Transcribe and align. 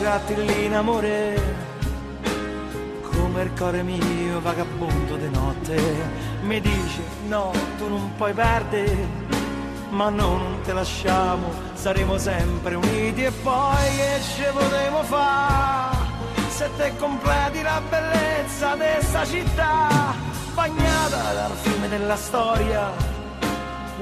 gatti 0.00 0.34
lì 0.34 0.64
in 0.64 0.74
amore 0.74 1.40
come 3.12 3.42
il 3.42 3.50
cuore 3.56 3.82
mio 3.82 4.40
vagabondo 4.40 5.16
di 5.16 5.30
notte. 5.30 5.76
Mi 6.42 6.60
dice 6.60 7.02
no 7.28 7.52
tu 7.78 7.88
non 7.88 8.12
puoi 8.16 8.32
perdere 8.32 9.28
ma 9.90 10.08
no, 10.08 10.36
non 10.36 10.60
te 10.62 10.72
lasciamo 10.72 11.52
saremo 11.74 12.16
sempre 12.18 12.74
uniti 12.74 13.24
e 13.24 13.30
poi 13.30 13.96
che 13.96 14.20
ci 14.22 14.44
potremo 14.52 15.02
fare? 15.02 15.96
Se 16.48 16.68
te 16.76 16.92
completi 16.96 17.62
la 17.62 17.80
bellezza 17.88 18.74
di 18.74 18.84
questa 18.94 19.24
città 19.24 20.14
bagnata 20.54 21.32
dal 21.32 21.52
fiume 21.56 21.88
della 21.88 22.16
storia 22.16 23.19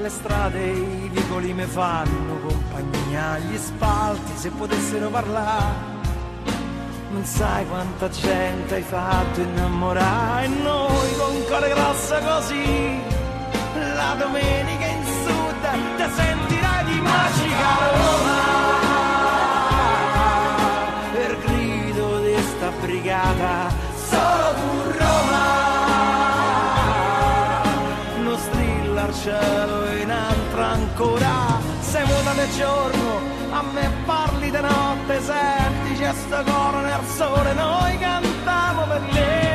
le 0.01 0.09
strade 0.09 0.63
e 0.63 0.71
i 0.71 1.09
vicoli 1.11 1.53
mi 1.53 1.65
fanno 1.65 2.39
compagnia, 2.39 3.37
gli 3.37 3.57
spalti 3.57 4.31
se 4.35 4.49
potessero 4.49 5.09
parlare. 5.09 5.97
Non 7.11 7.25
sai 7.25 7.67
quanta 7.67 8.07
gente 8.09 8.75
hai 8.75 8.83
fatto 8.83 9.41
innamorare 9.41 10.45
e 10.45 10.47
noi 10.47 11.15
con 11.17 11.43
cuore 11.45 11.69
grosso 11.69 12.15
così. 12.19 13.01
La 13.95 14.15
domenica 14.17 14.85
in 14.85 15.03
sud 15.03 15.63
ti 15.97 16.03
sentirai 16.15 16.85
di 16.85 17.01
magica 17.01 17.67
Roma. 17.91 18.38
Cielo 29.29 29.91
in 29.91 30.09
altra 30.09 30.65
ancora. 30.71 31.59
Sei 31.81 32.03
muta 32.05 32.33
del 32.33 32.51
giorno 32.57 33.37
a 33.51 33.61
me 33.61 33.91
parli 34.05 34.49
di 34.51 34.59
notte 34.59 35.21
senti 35.21 35.93
c'è 35.99 36.13
sto 36.13 36.43
coro 36.43 36.79
nel 36.81 37.03
sole. 37.15 37.53
Noi 37.53 37.97
cantiamo 37.97 38.85
per 38.87 39.01
te. 39.11 39.47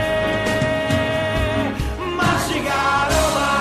Magica 2.14 3.08
Roma 3.14 3.52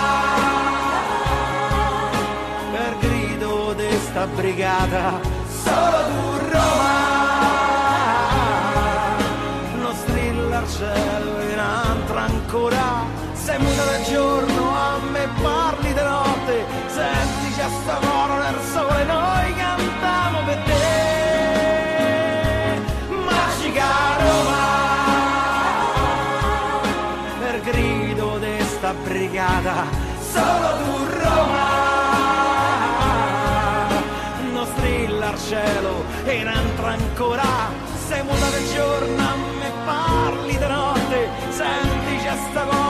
per 2.72 2.98
grido 3.00 3.74
di 3.74 3.98
sta 3.98 4.28
brigata 4.28 5.43
solo 30.34 30.68
tu 30.82 30.92
Roma 31.22 31.70
non 34.52 34.66
strilla 34.66 35.30
al 35.30 35.40
cielo 35.40 36.04
e 36.26 36.34
in 36.42 36.48
altra 36.48 36.90
ancora. 36.92 37.44
Sei 38.08 38.24
muta 38.24 38.50
del 38.50 38.68
giorno 38.74 39.22
a 39.22 39.36
me 39.60 39.72
parli 39.86 40.58
di 40.58 40.68
notte. 40.68 41.30
Senti 41.50 42.18
c'è 42.24 42.36
sto 42.50 42.66
coro 42.66 42.83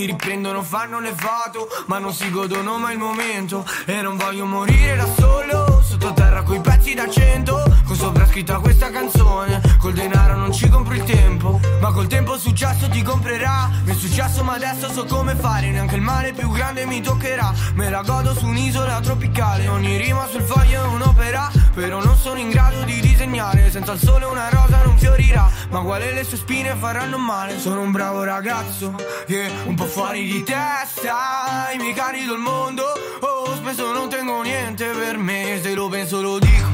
Mi 0.00 0.06
riprendono, 0.06 0.62
fanno 0.62 0.98
le 0.98 1.12
foto 1.14 1.68
Ma 1.84 1.98
non 1.98 2.14
si 2.14 2.30
godono 2.30 2.78
mai 2.78 2.94
il 2.94 2.98
momento. 2.98 3.66
E 3.84 4.00
non 4.00 4.16
voglio 4.16 4.46
morire 4.46 4.96
da 4.96 5.06
solo 5.18 5.82
Sottoterra 5.82 6.42
coi 6.42 6.58
pezzi 6.60 6.94
da 6.94 7.06
cento 7.10 7.62
Con 7.84 7.94
sopra 7.96 8.26
scritta 8.26 8.60
questa 8.60 8.88
canzone. 8.88 9.60
Col 9.78 9.92
denaro 9.92 10.36
non 10.36 10.54
ci 10.54 10.70
compro 10.70 10.94
il 10.94 11.04
tempo 11.04 11.60
Ma 11.82 11.92
col 11.92 12.06
tempo 12.06 12.32
il 12.32 12.40
successo 12.40 12.88
ti 12.88 13.02
comprerà. 13.02 13.68
Mi 13.84 13.90
è 13.90 13.94
successo 13.94 14.42
ma 14.42 14.54
adesso 14.54 14.90
so 14.90 15.04
come 15.04 15.34
fare 15.34 15.68
Neanche 15.70 15.96
il 15.96 16.02
male 16.02 16.32
più 16.32 16.50
grande 16.50 16.86
mi 16.86 17.02
toccherà. 17.02 17.52
Me 17.74 17.90
la 17.90 18.00
godo 18.00 18.32
su 18.32 18.46
un'isola 18.46 19.00
tropicale 19.00 19.68
Ogni 19.68 19.98
rima 19.98 20.26
sul 20.28 20.40
foglio 20.40 20.82
è 20.82 20.86
un'opera 20.86 21.50
Però 21.74 22.02
non 22.02 22.16
sono 22.16 22.38
in 22.38 22.48
grado 22.48 22.84
di 22.84 23.00
disegnare. 23.00 23.70
Senza 23.70 23.92
il 23.92 24.00
sole 24.00 24.24
una 24.24 24.48
rosa 24.48 24.82
non 24.82 24.96
fiorirà 24.96 25.50
Ma 25.68 25.80
quale 25.80 26.10
le 26.14 26.24
sue 26.24 26.38
spine 26.38 26.74
faranno 26.74 27.18
male? 27.18 27.58
Sono 27.58 27.82
un 27.82 27.90
bravo 27.90 28.22
ragazzo 28.22 28.94
yeah, 29.26 29.50
Un 29.66 29.74
po' 29.74 29.88
fuori 29.90 30.24
di 30.24 30.42
testa 30.44 31.70
I 31.72 31.76
miei 31.78 31.92
cari 31.92 32.24
del 32.24 32.38
mondo. 32.38 32.84
Oh 33.20 33.54
spesso 33.56 33.92
non 33.92 34.08
tengo 34.08 34.40
niente 34.42 34.86
per 34.86 35.18
me 35.18 35.58
Se 35.60 35.74
lo 35.74 35.88
penso 35.88 36.22
lo 36.22 36.38
dico. 36.38 36.68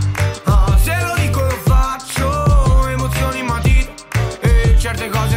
Ah, 0.44 0.78
Se 0.82 0.94
lo 1.00 1.14
dico 1.16 1.40
lo 1.40 1.56
faccio 1.64 2.88
Emozioni 2.88 3.38
in 3.40 3.46
matita 3.46 3.92
E 4.40 4.76
certe 4.78 5.08
cose 5.08 5.35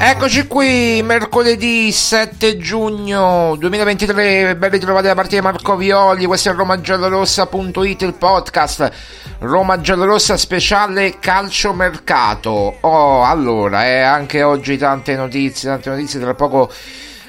Eccoci 0.00 0.46
qui, 0.46 1.02
mercoledì 1.02 1.90
7 1.90 2.56
giugno 2.56 3.56
2023, 3.58 4.54
ben 4.56 4.70
ritrovati 4.70 5.08
da 5.08 5.14
parte 5.14 5.34
di 5.34 5.42
Marco 5.42 5.74
Violi, 5.74 6.24
questo 6.24 6.50
è 6.50 6.54
romagiallorossa.it, 6.54 8.02
il 8.02 8.14
podcast. 8.14 8.92
Roma 9.40 9.80
Giallorossa 9.80 10.36
speciale 10.36 11.18
calciomercato. 11.18 12.76
Oh, 12.80 13.24
allora, 13.24 13.86
eh, 13.86 14.00
anche 14.00 14.44
oggi 14.44 14.78
tante 14.78 15.16
notizie, 15.16 15.68
tante 15.68 15.90
notizie, 15.90 16.20
tra 16.20 16.34
poco 16.34 16.70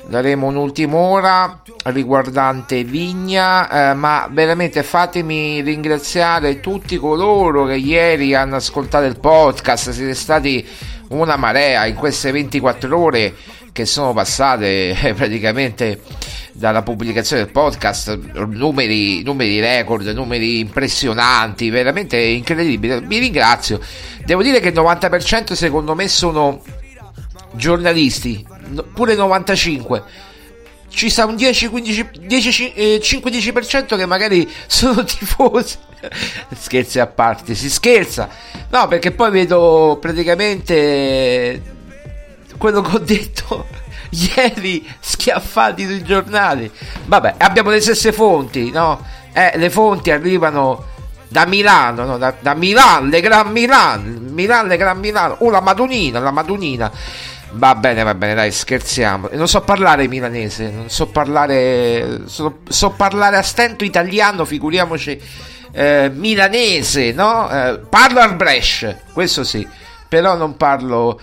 daremo 0.05 0.47
un'ultima 0.47 0.95
ora 0.95 1.61
riguardante 1.85 2.83
Vigna, 2.83 3.91
eh, 3.91 3.93
ma 3.93 4.27
veramente 4.31 4.83
fatemi 4.83 5.61
ringraziare 5.61 6.59
tutti 6.59 6.97
coloro 6.97 7.65
che 7.65 7.75
ieri 7.75 8.35
hanno 8.35 8.57
ascoltato 8.57 9.05
il 9.05 9.19
podcast, 9.19 9.89
siete 9.89 10.15
stati 10.15 10.67
una 11.09 11.35
marea 11.35 11.85
in 11.85 11.95
queste 11.95 12.31
24 12.31 12.97
ore 12.97 13.35
che 13.71 13.85
sono 13.85 14.13
passate 14.13 14.89
eh, 14.99 15.13
praticamente 15.13 16.01
dalla 16.51 16.81
pubblicazione 16.81 17.43
del 17.43 17.51
podcast, 17.51 18.17
numeri, 18.33 19.23
numeri 19.23 19.61
record, 19.61 20.07
numeri 20.07 20.59
impressionanti, 20.59 21.69
veramente 21.69 22.17
incredibili. 22.17 22.99
Vi 22.99 23.17
ringrazio. 23.17 23.79
Devo 24.25 24.43
dire 24.43 24.59
che 24.59 24.69
il 24.69 24.73
90% 24.73 25.53
secondo 25.53 25.95
me 25.95 26.09
sono 26.09 26.61
giornalisti, 27.53 28.45
pure 28.93 29.15
95 29.15 30.03
ci 30.89 31.09
sta 31.09 31.25
un 31.25 31.35
10-15 31.35 32.25
10, 32.25 32.73
eh, 32.73 32.99
5-10% 33.01 33.95
che 33.95 34.05
magari 34.05 34.49
sono 34.67 35.03
tifosi 35.03 35.77
scherzi 36.55 36.99
a 36.99 37.07
parte 37.07 37.55
si 37.55 37.69
scherza 37.69 38.29
no 38.69 38.87
perché 38.87 39.11
poi 39.11 39.31
vedo 39.31 39.97
praticamente 39.99 41.61
quello 42.57 42.81
che 42.81 42.95
ho 42.95 42.99
detto 42.99 43.67
ieri 44.35 44.87
schiaffati 44.99 45.85
sui 45.85 46.03
giornali 46.03 46.71
vabbè 47.05 47.35
abbiamo 47.37 47.69
le 47.69 47.81
stesse 47.81 48.11
fonti 48.11 48.71
no 48.71 49.03
eh, 49.33 49.51
le 49.55 49.69
fonti 49.69 50.11
arrivano 50.11 50.97
da 51.29 51.45
Milano, 51.45 52.05
no? 52.05 52.17
da, 52.17 52.33
da 52.37 52.55
Milano, 52.55 53.07
le 53.07 53.21
Gran 53.21 53.51
Milano, 53.51 54.19
Milano, 54.31 54.67
le 54.67 54.77
Gran 54.77 54.99
Milano, 54.99 55.35
oh 55.39 55.49
la 55.49 55.61
Madonnina, 55.61 56.19
la 56.19 56.31
Madonnina. 56.31 56.91
Va 57.51 57.73
bene, 57.75 58.03
va 58.03 58.13
bene, 58.13 58.35
dai, 58.35 58.51
scherziamo. 58.51 59.29
Non 59.31 59.47
so 59.47 59.61
parlare 59.61 60.07
milanese, 60.07 60.69
non 60.69 60.89
so 60.89 61.07
parlare. 61.07 62.21
So, 62.25 62.59
so 62.67 62.91
parlare 62.91 63.37
a 63.37 63.41
stento 63.41 63.83
italiano, 63.83 64.45
figuriamoci 64.45 65.19
eh, 65.71 66.09
milanese, 66.13 67.11
no? 67.13 67.49
Eh, 67.49 67.79
parlo 67.89 68.19
al 68.19 68.35
Brescia, 68.35 68.97
questo 69.13 69.43
sì, 69.43 69.67
però 70.07 70.35
non 70.35 70.57
parlo. 70.57 71.19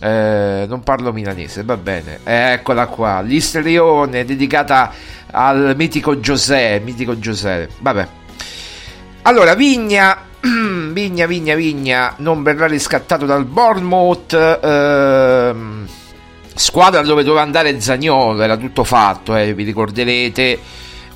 eh, 0.00 0.64
non 0.68 0.82
parlo 0.82 1.12
milanese, 1.12 1.62
va 1.64 1.76
bene. 1.76 2.20
Eccola 2.24 2.86
qua, 2.86 3.20
l'istrione 3.20 4.24
dedicata 4.24 4.92
al 5.32 5.74
mitico 5.76 6.18
Giuseppe, 6.20 6.84
mitico 6.84 7.18
Giuseppe. 7.18 7.74
Vabbè. 7.80 8.08
Allora, 9.22 9.54
Vigna, 9.54 10.16
Vigna, 10.40 11.26
Vigna, 11.26 11.54
Vigna 11.54 12.14
non 12.18 12.42
verrà 12.42 12.66
riscattato 12.66 13.26
dal 13.26 13.44
Bournemouth. 13.44 14.32
ehm, 14.62 15.86
squadra 16.54 17.00
dove 17.02 17.22
doveva 17.22 17.42
andare 17.42 17.80
Zagnolo, 17.80 18.42
era 18.42 18.56
tutto 18.56 18.84
fatto, 18.84 19.34
eh, 19.36 19.54
vi 19.54 19.64
ricorderete. 19.64 20.58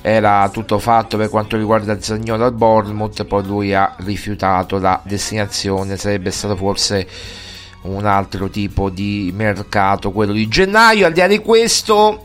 Era 0.07 0.47
tutto 0.53 0.77
fatto 0.77 1.17
per 1.17 1.29
quanto 1.29 1.57
riguarda 1.57 1.99
Zagnolo 1.99 2.45
al 2.45 2.53
Bournemouth, 2.53 3.25
poi 3.25 3.43
lui 3.43 3.73
ha 3.73 3.95
rifiutato 4.01 4.77
la 4.77 5.01
destinazione, 5.03 5.97
sarebbe 5.97 6.29
stato 6.29 6.55
forse 6.55 7.07
un 7.85 8.05
altro 8.05 8.47
tipo 8.51 8.91
di 8.91 9.33
mercato, 9.35 10.11
quello 10.11 10.31
di 10.31 10.47
gennaio. 10.47 11.07
Al 11.07 11.11
di 11.11 11.21
là 11.21 11.25
di 11.25 11.39
questo, 11.39 12.21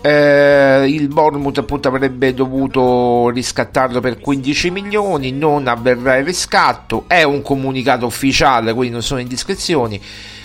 eh, 0.00 0.84
il 0.88 1.06
Bournemouth 1.06 1.58
appunto 1.58 1.86
avrebbe 1.86 2.34
dovuto 2.34 3.28
riscattarlo 3.28 4.00
per 4.00 4.18
15 4.18 4.70
milioni, 4.72 5.30
non 5.30 5.68
avverrà 5.68 6.16
il 6.16 6.24
riscatto, 6.24 7.04
è 7.06 7.22
un 7.22 7.40
comunicato 7.40 8.04
ufficiale, 8.04 8.74
quindi 8.74 8.94
non 8.94 9.02
sono 9.04 9.20
indiscrezioni. 9.20 10.02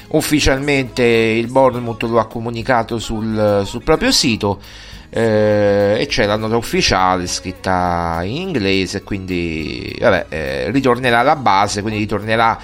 Ufficialmente 0.10 1.02
il 1.04 1.48
Bournemouth 1.48 2.04
lo 2.04 2.20
ha 2.20 2.28
comunicato 2.28 3.00
sul, 3.00 3.64
sul 3.66 3.82
proprio 3.82 4.12
sito 4.12 4.60
eh, 5.10 5.98
e 6.00 6.06
c'è 6.08 6.26
la 6.26 6.36
nota 6.36 6.58
ufficiale 6.58 7.28
scritta 7.28 8.20
in 8.24 8.36
inglese, 8.36 9.04
quindi 9.04 9.96
vabbè, 10.00 10.26
eh, 10.30 10.72
ritornerà 10.72 11.20
alla 11.20 11.36
base, 11.36 11.82
quindi 11.82 12.00
ritornerà 12.00 12.60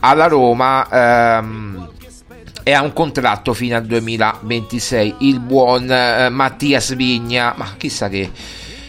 alla 0.00 0.26
Roma. 0.26 0.88
ehm, 0.90 1.88
e 2.68 2.72
ha 2.72 2.82
un 2.82 2.92
contratto 2.92 3.54
fino 3.54 3.76
al 3.76 3.86
2026 3.86 5.14
il 5.18 5.38
buon 5.38 5.88
eh, 5.88 6.28
Mattias 6.30 6.96
Vigna 6.96 7.54
ma 7.56 7.74
chissà 7.76 8.08
che 8.08 8.28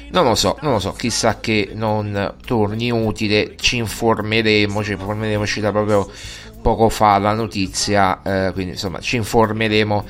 non 0.10 0.24
lo 0.24 0.34
so 0.34 0.58
non 0.62 0.72
lo 0.72 0.80
so 0.80 0.94
chissà 0.94 1.40
che 1.40 1.70
non 1.76 2.34
torni 2.44 2.90
utile 2.90 3.54
ci 3.56 3.78
informeremo 3.78 4.84
ci 4.84 4.94
informeremo 4.94 5.44
uscita 5.44 5.70
proprio 5.70 6.10
poco 6.60 6.90
fa 6.90 7.20
la 7.20 7.34
notizia 7.34 8.20
eh, 8.24 8.52
quindi 8.52 8.72
insomma 8.72 9.00
ci 9.00 9.18
informeremo 9.18 10.06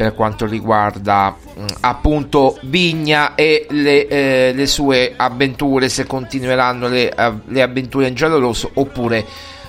per 0.00 0.14
quanto 0.14 0.46
riguarda 0.46 1.36
mh, 1.36 1.64
appunto 1.80 2.58
Vigna 2.62 3.34
e 3.34 3.66
le, 3.68 4.08
eh, 4.08 4.52
le 4.54 4.66
sue 4.66 5.12
avventure 5.14 5.90
se 5.90 6.06
continueranno 6.06 6.88
le, 6.88 7.14
eh, 7.14 7.32
le 7.44 7.60
avventure 7.60 8.08
in 8.08 8.14
giallo 8.14 8.38
rosso 8.38 8.70
oppure 8.72 9.26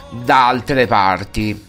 da 0.10 0.48
altre 0.48 0.88
parti 0.88 1.66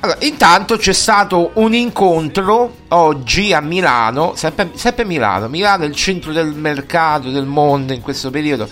allora, 0.00 0.18
intanto 0.22 0.76
c'è 0.76 0.92
stato 0.92 1.52
un 1.54 1.74
incontro 1.74 2.74
oggi 2.88 3.52
a 3.52 3.60
Milano, 3.60 4.34
sempre, 4.34 4.70
sempre 4.74 5.04
Milano, 5.04 5.48
Milano 5.48 5.84
è 5.84 5.86
il 5.86 5.94
centro 5.94 6.32
del 6.32 6.54
mercato 6.54 7.30
del 7.30 7.46
mondo 7.46 7.92
in 7.92 8.02
questo 8.02 8.30
periodo. 8.30 8.68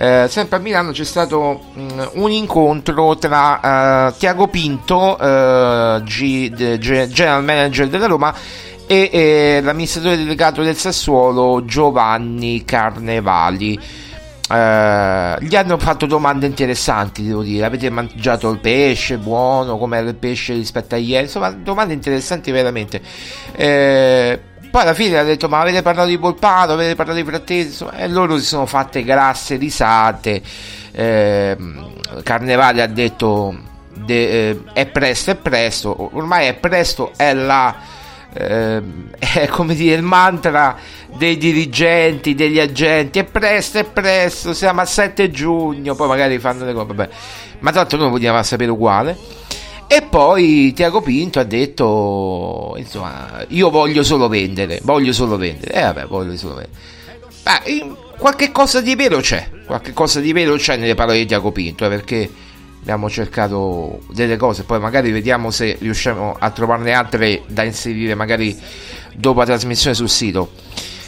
Eh, 0.00 0.26
sempre 0.28 0.58
a 0.58 0.60
Milano 0.60 0.92
c'è 0.92 1.02
stato 1.02 1.60
mm, 1.76 2.00
un 2.14 2.30
incontro 2.30 3.16
tra 3.16 4.10
eh, 4.10 4.14
Tiago 4.16 4.46
Pinto, 4.46 5.18
eh, 5.18 6.00
G- 6.04 6.50
de- 6.50 6.78
ge- 6.78 7.08
general 7.08 7.42
manager 7.42 7.88
della 7.88 8.06
Roma, 8.06 8.32
e 8.86 9.10
eh, 9.12 9.60
l'amministratore 9.60 10.16
delegato 10.16 10.62
del 10.62 10.76
Sassuolo 10.76 11.64
Giovanni 11.64 12.64
Carnevali. 12.64 13.74
Eh, 14.50 15.36
gli 15.40 15.56
hanno 15.56 15.78
fatto 15.78 16.06
domande 16.06 16.46
interessanti, 16.46 17.26
devo 17.26 17.42
dire. 17.42 17.66
Avete 17.66 17.90
mangiato 17.90 18.48
il 18.50 18.60
pesce 18.60 19.18
buono? 19.18 19.78
Com'era 19.78 20.08
il 20.08 20.14
pesce 20.14 20.54
rispetto 20.54 20.94
a 20.94 20.98
ieri? 20.98 21.24
Insomma, 21.24 21.50
domande 21.50 21.92
interessanti 21.92 22.52
veramente. 22.52 23.02
Eh, 23.56 24.40
poi 24.78 24.82
alla 24.86 24.94
fine 24.94 25.18
ha 25.18 25.24
detto: 25.24 25.48
Ma 25.48 25.60
avete 25.60 25.82
parlato 25.82 26.08
di 26.08 26.18
Polpato? 26.18 26.72
Avete 26.72 26.94
parlato 26.94 27.18
di 27.18 27.24
Frattesi? 27.24 27.84
E 27.96 28.08
loro 28.08 28.38
si 28.38 28.44
sono 28.44 28.64
fatte 28.66 29.02
grasse 29.02 29.56
risate. 29.56 30.40
Eh, 30.92 31.56
Carnevale 32.22 32.82
ha 32.82 32.86
detto: 32.86 33.56
de- 33.94 34.50
eh, 34.50 34.60
È 34.72 34.86
presto, 34.86 35.32
è 35.32 35.34
presto. 35.34 36.10
Ormai 36.16 36.46
è 36.46 36.54
presto, 36.54 37.12
è 37.16 37.34
la. 37.34 37.74
eh, 38.32 38.80
è 39.18 39.46
come 39.48 39.74
dire 39.74 39.96
il 39.96 40.02
mantra 40.02 40.76
dei 41.16 41.36
dirigenti, 41.36 42.36
degli 42.36 42.60
agenti. 42.60 43.18
È 43.18 43.24
presto, 43.24 43.78
è 43.78 43.84
presto. 43.84 44.54
Siamo 44.54 44.80
a 44.80 44.84
7 44.84 45.28
giugno. 45.30 45.96
Poi 45.96 46.06
magari 46.06 46.38
fanno 46.38 46.64
le 46.64 46.72
cose. 46.72 46.86
Vabbè. 46.86 47.08
Ma 47.60 47.72
tanto 47.72 47.96
noi 47.96 48.10
vogliamo 48.10 48.40
sapere 48.44 48.70
uguale. 48.70 49.16
E 49.90 50.02
poi 50.02 50.72
Tiago 50.74 51.00
Pinto 51.00 51.40
ha 51.40 51.44
detto: 51.44 52.74
Insomma, 52.76 53.44
io 53.48 53.70
voglio 53.70 54.02
solo 54.02 54.28
vendere. 54.28 54.80
Voglio 54.82 55.12
solo 55.12 55.38
vendere. 55.38 55.72
E 55.72 55.78
eh, 55.78 55.82
vabbè, 55.82 56.06
voglio 56.06 56.36
solo 56.36 56.54
vendere. 56.56 56.78
Ma 57.44 57.60
in- 57.64 57.96
qualche 58.18 58.52
cosa 58.52 58.82
di 58.82 58.94
vero 58.94 59.20
c'è, 59.20 59.48
qualche 59.64 59.94
cosa 59.94 60.20
di 60.20 60.32
vero 60.32 60.56
c'è 60.56 60.76
nelle 60.76 60.94
parole 60.94 61.18
di 61.18 61.26
Tiago 61.26 61.52
Pinto, 61.52 61.86
eh, 61.86 61.88
perché 61.88 62.30
abbiamo 62.80 63.08
cercato 63.08 64.00
delle 64.10 64.36
cose, 64.36 64.64
poi 64.64 64.78
magari 64.78 65.10
vediamo 65.10 65.50
se 65.50 65.76
riusciamo 65.80 66.36
a 66.38 66.50
trovarne 66.50 66.92
altre 66.92 67.42
da 67.46 67.62
inserire 67.62 68.14
magari 68.14 68.56
dopo 69.14 69.38
la 69.40 69.46
trasmissione 69.46 69.94
sul 69.94 70.10
sito. 70.10 70.50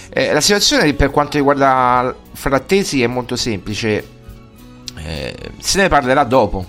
Eh, 0.09 0.33
la 0.33 0.41
situazione 0.41 0.93
per 0.95 1.11
quanto 1.11 1.37
riguarda 1.37 2.15
Frattesi 2.33 3.03
è 3.03 3.07
molto 3.07 3.37
semplice, 3.37 4.07
eh, 4.97 5.37
se 5.59 5.83
ne 5.83 5.89
parlerà 5.89 6.25
dopo. 6.25 6.67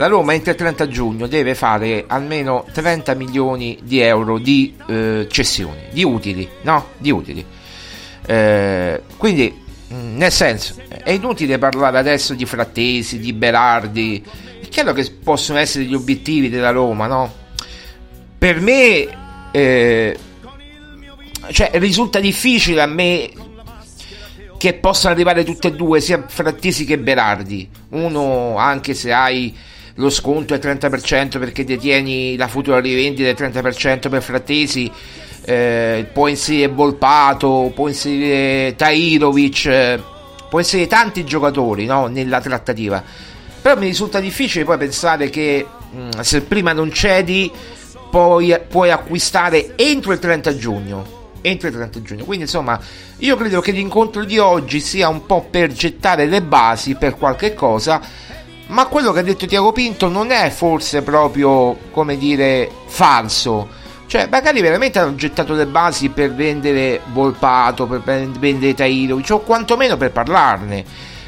La 0.00 0.06
Roma 0.06 0.32
entro 0.32 0.52
il 0.52 0.56
30 0.56 0.88
giugno 0.88 1.26
deve 1.26 1.54
fare 1.54 2.04
almeno 2.06 2.64
30 2.72 3.12
milioni 3.12 3.78
di 3.82 4.00
euro 4.00 4.38
di 4.38 4.74
eh, 4.88 5.26
cessioni, 5.30 5.82
di 5.90 6.02
utili, 6.02 6.48
no? 6.62 6.92
Di 6.96 7.10
utili. 7.10 7.44
Eh, 8.24 9.02
quindi, 9.18 9.62
mm, 9.92 10.16
nel 10.16 10.32
senso, 10.32 10.76
è 10.88 11.10
inutile 11.10 11.58
parlare 11.58 11.98
adesso 11.98 12.32
di 12.32 12.46
Frattesi, 12.46 13.18
di 13.18 13.34
Berardi. 13.34 14.24
È 14.62 14.68
chiaro 14.68 14.94
che 14.94 15.06
possono 15.22 15.58
essere 15.58 15.84
gli 15.84 15.92
obiettivi 15.92 16.48
della 16.48 16.70
Roma, 16.70 17.06
no? 17.06 17.34
Per 18.38 18.58
me, 18.58 19.06
eh, 19.50 20.18
cioè, 21.52 21.72
risulta 21.74 22.20
difficile 22.20 22.80
a 22.80 22.86
me 22.86 23.30
che 24.56 24.72
possano 24.72 25.12
arrivare 25.12 25.44
tutte 25.44 25.68
e 25.68 25.72
due, 25.72 26.00
sia 26.00 26.24
Frattesi 26.26 26.86
che 26.86 26.96
Berardi. 26.96 27.68
Uno, 27.90 28.56
anche 28.56 28.94
se 28.94 29.12
hai 29.12 29.68
lo 30.00 30.08
sconto 30.10 30.54
è 30.54 30.58
30% 30.58 31.38
perché 31.38 31.62
detieni 31.62 32.36
la 32.36 32.48
futura 32.48 32.80
rivendita 32.80 33.30
del 33.30 33.50
30% 33.52 34.08
per 34.08 34.22
Frattesi 34.22 34.90
eh, 35.42 36.06
può 36.12 36.26
inserire 36.26 36.68
Volpato, 36.68 37.70
può 37.74 37.88
inserire 37.88 38.74
Tairovic, 38.76 39.66
eh, 39.66 40.02
può 40.48 40.58
inserire 40.58 40.88
tanti 40.88 41.24
giocatori 41.24 41.84
no, 41.84 42.06
nella 42.06 42.40
trattativa. 42.40 43.02
Però 43.60 43.78
mi 43.78 43.86
risulta 43.86 44.20
difficile 44.20 44.64
poi 44.64 44.78
pensare 44.78 45.28
che 45.28 45.66
mh, 45.90 45.98
mm, 45.98 46.20
se 46.20 46.42
prima 46.42 46.72
non 46.72 46.90
cedi, 46.92 47.50
poi 48.10 48.56
puoi 48.68 48.90
acquistare 48.90 49.74
entro 49.76 50.12
il 50.12 50.18
30 50.18 50.56
giugno. 50.56 51.18
Entro 51.42 51.68
il 51.68 51.74
30 51.74 52.02
giugno. 52.02 52.24
Quindi 52.24 52.44
insomma, 52.44 52.78
io 53.18 53.36
credo 53.36 53.60
che 53.60 53.72
l'incontro 53.72 54.24
di 54.24 54.38
oggi 54.38 54.80
sia 54.80 55.08
un 55.08 55.26
po' 55.26 55.46
per 55.50 55.72
gettare 55.72 56.26
le 56.26 56.42
basi 56.42 56.96
per 56.96 57.16
qualche 57.16 57.54
cosa. 57.54 58.00
Ma 58.70 58.86
quello 58.86 59.12
che 59.12 59.20
ha 59.20 59.22
detto 59.22 59.46
Tiago 59.46 59.72
Pinto 59.72 60.08
non 60.08 60.30
è 60.30 60.50
forse 60.50 61.02
proprio, 61.02 61.76
come 61.90 62.16
dire, 62.16 62.70
falso 62.86 63.78
cioè, 64.10 64.26
magari 64.28 64.60
veramente 64.60 64.98
hanno 64.98 65.14
gettato 65.14 65.54
le 65.54 65.66
basi 65.66 66.08
per 66.08 66.34
vendere 66.34 67.00
Volpato, 67.12 67.86
per 67.86 68.00
vendere 68.02 68.74
Tairovic, 68.74 69.30
o 69.30 69.38
quantomeno 69.38 69.96
per 69.96 70.10
parlarne, 70.10 70.84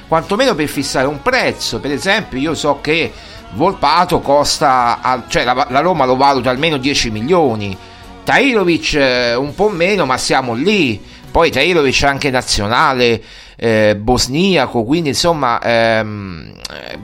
quantomeno 0.08 0.56
per 0.56 0.66
fissare 0.66 1.06
un 1.06 1.22
prezzo. 1.22 1.78
Per 1.78 1.92
esempio, 1.92 2.40
io 2.40 2.54
so 2.56 2.80
che 2.80 3.12
Volpato 3.52 4.18
costa, 4.18 5.22
cioè 5.28 5.44
la, 5.44 5.64
la 5.70 5.78
Roma 5.78 6.06
lo 6.06 6.16
valuta 6.16 6.50
almeno 6.50 6.76
10 6.76 7.12
milioni, 7.12 7.78
Tairovic 8.25 8.94
eh, 8.94 9.37
un 9.37 9.54
po' 9.54 9.68
meno, 9.68 10.04
ma 10.04 10.18
siamo 10.18 10.52
lì. 10.52 11.00
Poi 11.30 11.52
Tairovic 11.52 12.02
è 12.02 12.06
anche 12.08 12.30
nazionale 12.30 13.22
eh, 13.56 13.97
bosniaco, 13.97 14.85
quindi 14.85 15.11
insomma 15.11 15.61
ehm, 15.61 16.52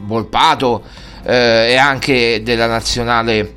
Volpato 0.04 0.82
eh, 1.24 1.68
è 1.68 1.76
anche 1.76 2.42
della 2.42 2.66
nazionale 2.66 3.54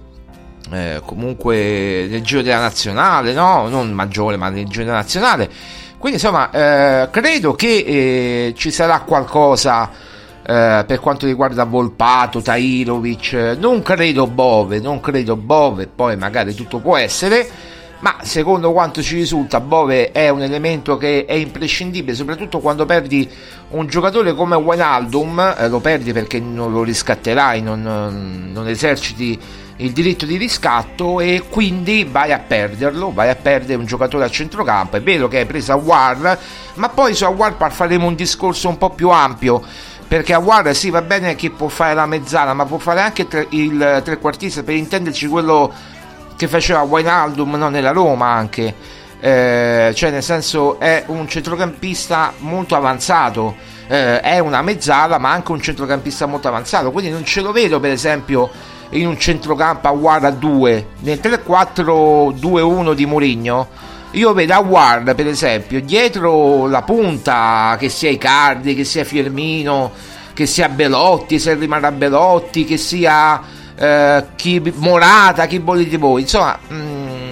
eh, 0.72 1.02
comunque 1.06 2.08
nel 2.10 2.22
giro 2.22 2.42
della 2.42 2.60
nazionale, 2.60 3.34
no? 3.34 3.68
non 3.68 3.92
maggiore 3.92 4.38
ma 4.38 4.50
nel 4.50 4.68
giro 4.68 4.86
della 4.86 4.98
nazionale. 4.98 5.50
Quindi 5.98 6.18
insomma 6.20 6.50
eh, 6.50 7.10
credo 7.12 7.54
che 7.54 7.68
eh, 7.86 8.54
ci 8.56 8.72
sarà 8.72 9.02
qualcosa 9.02 9.90
eh, 10.44 10.84
per 10.88 11.00
quanto 11.00 11.26
riguarda 11.28 11.64
Volpato, 11.66 12.42
Tairovic, 12.42 13.56
non 13.60 13.82
credo 13.82 14.26
Bove, 14.28 14.80
non 14.80 15.00
credo 15.00 15.36
Bove, 15.36 15.88
poi 15.88 16.18
magari 16.18 16.56
tutto 16.56 16.80
può 16.80 16.98
essere, 16.98 17.48
ma 18.02 18.18
secondo 18.22 18.72
quanto 18.72 19.02
ci 19.02 19.16
risulta 19.16 19.60
Bove 19.60 20.12
è 20.12 20.30
un 20.30 20.42
elemento 20.42 20.98
che 20.98 21.26
è 21.26 21.34
imprescindibile, 21.34 22.16
soprattutto 22.16 22.60
quando 22.60 22.86
perdi 22.86 23.30
un 23.70 23.88
giocatore 23.88 24.34
come 24.34 24.56
Wijnaldum, 24.56 25.56
eh, 25.58 25.70
lo 25.70 25.80
perdi 25.80 26.12
perché 26.12 26.40
non 26.40 26.72
lo 26.72 26.84
riscatterai, 26.84 27.62
non, 27.62 28.50
non 28.52 28.68
eserciti 28.68 29.40
il 29.78 29.92
diritto 29.92 30.26
di 30.26 30.38
riscatto 30.38 31.20
e 31.20 31.44
quindi 31.50 32.08
vai 32.10 32.32
a 32.32 32.40
perderlo, 32.40 33.12
vai 33.12 33.30
a 33.30 33.36
perdere 33.36 33.80
un 33.80 33.86
giocatore 33.86 34.26
a 34.26 34.30
centrocampo. 34.30 34.98
È 34.98 35.02
vero 35.02 35.28
che 35.28 35.38
hai 35.38 35.46
preso 35.46 35.72
Awar, 35.72 36.38
ma 36.76 36.90
poi 36.90 37.14
su 37.14 37.24
Awar 37.24 37.56
faremo 37.72 38.08
un 38.08 38.16
discorso 38.16 38.68
un 38.70 38.78
po' 38.78 38.90
più 38.92 39.10
ampio. 39.10 39.62
Perché 40.08 40.34
Awar 40.34 40.76
sì 40.76 40.90
va 40.90 41.02
bene 41.02 41.36
che 41.36 41.52
può 41.52 41.68
fare 41.68 41.94
la 41.94 42.06
mezzana, 42.06 42.54
ma 42.54 42.66
può 42.66 42.78
fare 42.78 43.00
anche 43.00 43.26
il 43.50 44.02
trequartista, 44.04 44.62
per 44.62 44.76
intenderci 44.76 45.28
quello 45.28 45.72
che 46.42 46.48
faceva 46.48 46.82
Wijnaldum 46.82 47.54
no, 47.54 47.70
nella 47.70 47.92
Roma 47.92 48.30
anche. 48.30 48.74
Eh, 49.20 49.92
cioè 49.94 50.10
nel 50.10 50.24
senso 50.24 50.80
è 50.80 51.04
un 51.06 51.28
centrocampista 51.28 52.34
molto 52.40 52.76
avanzato, 52.76 53.56
eh, 53.88 54.20
è 54.22 54.40
una 54.40 54.64
mezzala 54.64 55.20
ma 55.20 55.30
anche 55.30 55.52
un 55.52 55.62
centrocampista 55.62 56.26
molto 56.26 56.48
avanzato, 56.48 56.90
quindi 56.90 57.12
non 57.12 57.24
ce 57.24 57.42
lo 57.42 57.52
vedo 57.52 57.80
per 57.80 57.92
esempio 57.92 58.50
in 58.90 59.06
un 59.06 59.20
centrocampo 59.20 59.88
a 59.88 60.16
a 60.16 60.32
2 60.32 60.88
nel 61.02 61.20
3-4-2-1 61.22 62.94
di 62.94 63.06
Mourinho 63.06 63.68
io 64.12 64.34
vedo 64.34 64.54
Aguard 64.54 65.16
per 65.16 65.28
esempio 65.28 65.80
dietro 65.80 66.68
la 66.68 66.82
punta 66.82 67.78
che 67.80 67.88
sia 67.88 68.10
Icardi 68.10 68.76
che 68.76 68.84
sia 68.84 69.06
Firmino 69.06 69.92
che 70.34 70.46
sia 70.46 70.68
Belotti 70.68 71.40
se 71.40 71.54
rimarrà 71.54 71.92
Belotti 71.94 72.66
che 72.66 72.76
sia 72.76 73.42
eh, 73.82 74.26
chi, 74.36 74.62
Morata 74.76 75.48
chi 75.48 75.58
volete 75.58 75.98
voi 75.98 76.22
insomma 76.22 76.58
mm, 76.72 77.32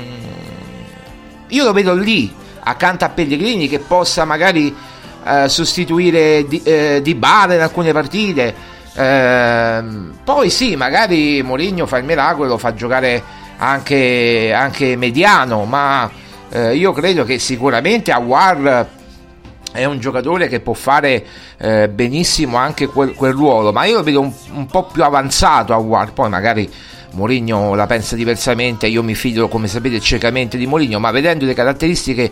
io 1.50 1.64
lo 1.64 1.74
vedo 1.74 1.94
lì 1.94 2.34
accanto 2.64 3.06
a 3.06 3.10
Pellegrini 3.10 3.68
che 3.68 3.80
possa 3.80 4.26
magari 4.26 4.76
eh, 5.24 5.50
sostituire 5.50 6.46
di, 6.48 6.62
eh, 6.64 7.02
di 7.04 7.16
Bale 7.16 7.56
in 7.56 7.62
alcune 7.62 7.92
partite. 7.92 8.54
Ehm, 8.96 10.20
poi 10.24 10.50
sì, 10.50 10.76
magari 10.76 11.42
Mourinho 11.42 11.86
fa 11.86 11.98
il 11.98 12.06
miracolo, 12.06 12.50
lo 12.50 12.58
fa 12.58 12.74
giocare 12.74 13.22
anche, 13.58 14.52
anche 14.54 14.96
mediano, 14.96 15.66
ma 15.66 16.10
eh, 16.50 16.76
io 16.76 16.92
credo 16.92 17.24
che 17.24 17.40
sicuramente 17.40 18.12
Awar 18.12 18.88
è 19.72 19.86
un 19.86 20.00
giocatore 20.00 20.48
che 20.48 20.60
può 20.60 20.74
fare 20.74 21.26
eh, 21.58 21.90
benissimo 21.90 22.58
anche 22.58 22.88
quel, 22.88 23.14
quel, 23.14 23.34
ruolo, 23.34 23.72
ma 23.72 23.86
io 23.86 23.98
lo 23.98 24.04
vedo 24.04 24.22
un, 24.22 24.32
un 24.54 24.66
po' 24.66 24.86
più 24.86 25.04
avanzato 25.04 25.74
Awar, 25.74 26.14
poi 26.14 26.30
magari 26.30 26.70
Mourinho 27.12 27.76
la 27.76 27.88
pensa 27.88 28.16
diversamente, 28.16 28.88
io 28.88 29.04
mi 29.04 29.16
fido 29.16 29.48
come 29.48 29.68
sapete 29.68 30.00
ciecamente 30.00 30.58
di 30.58 30.66
Mourinho, 30.66 31.00
ma 31.00 31.12
vedendo 31.12 31.46
le 31.46 31.54
caratteristiche 31.54 32.32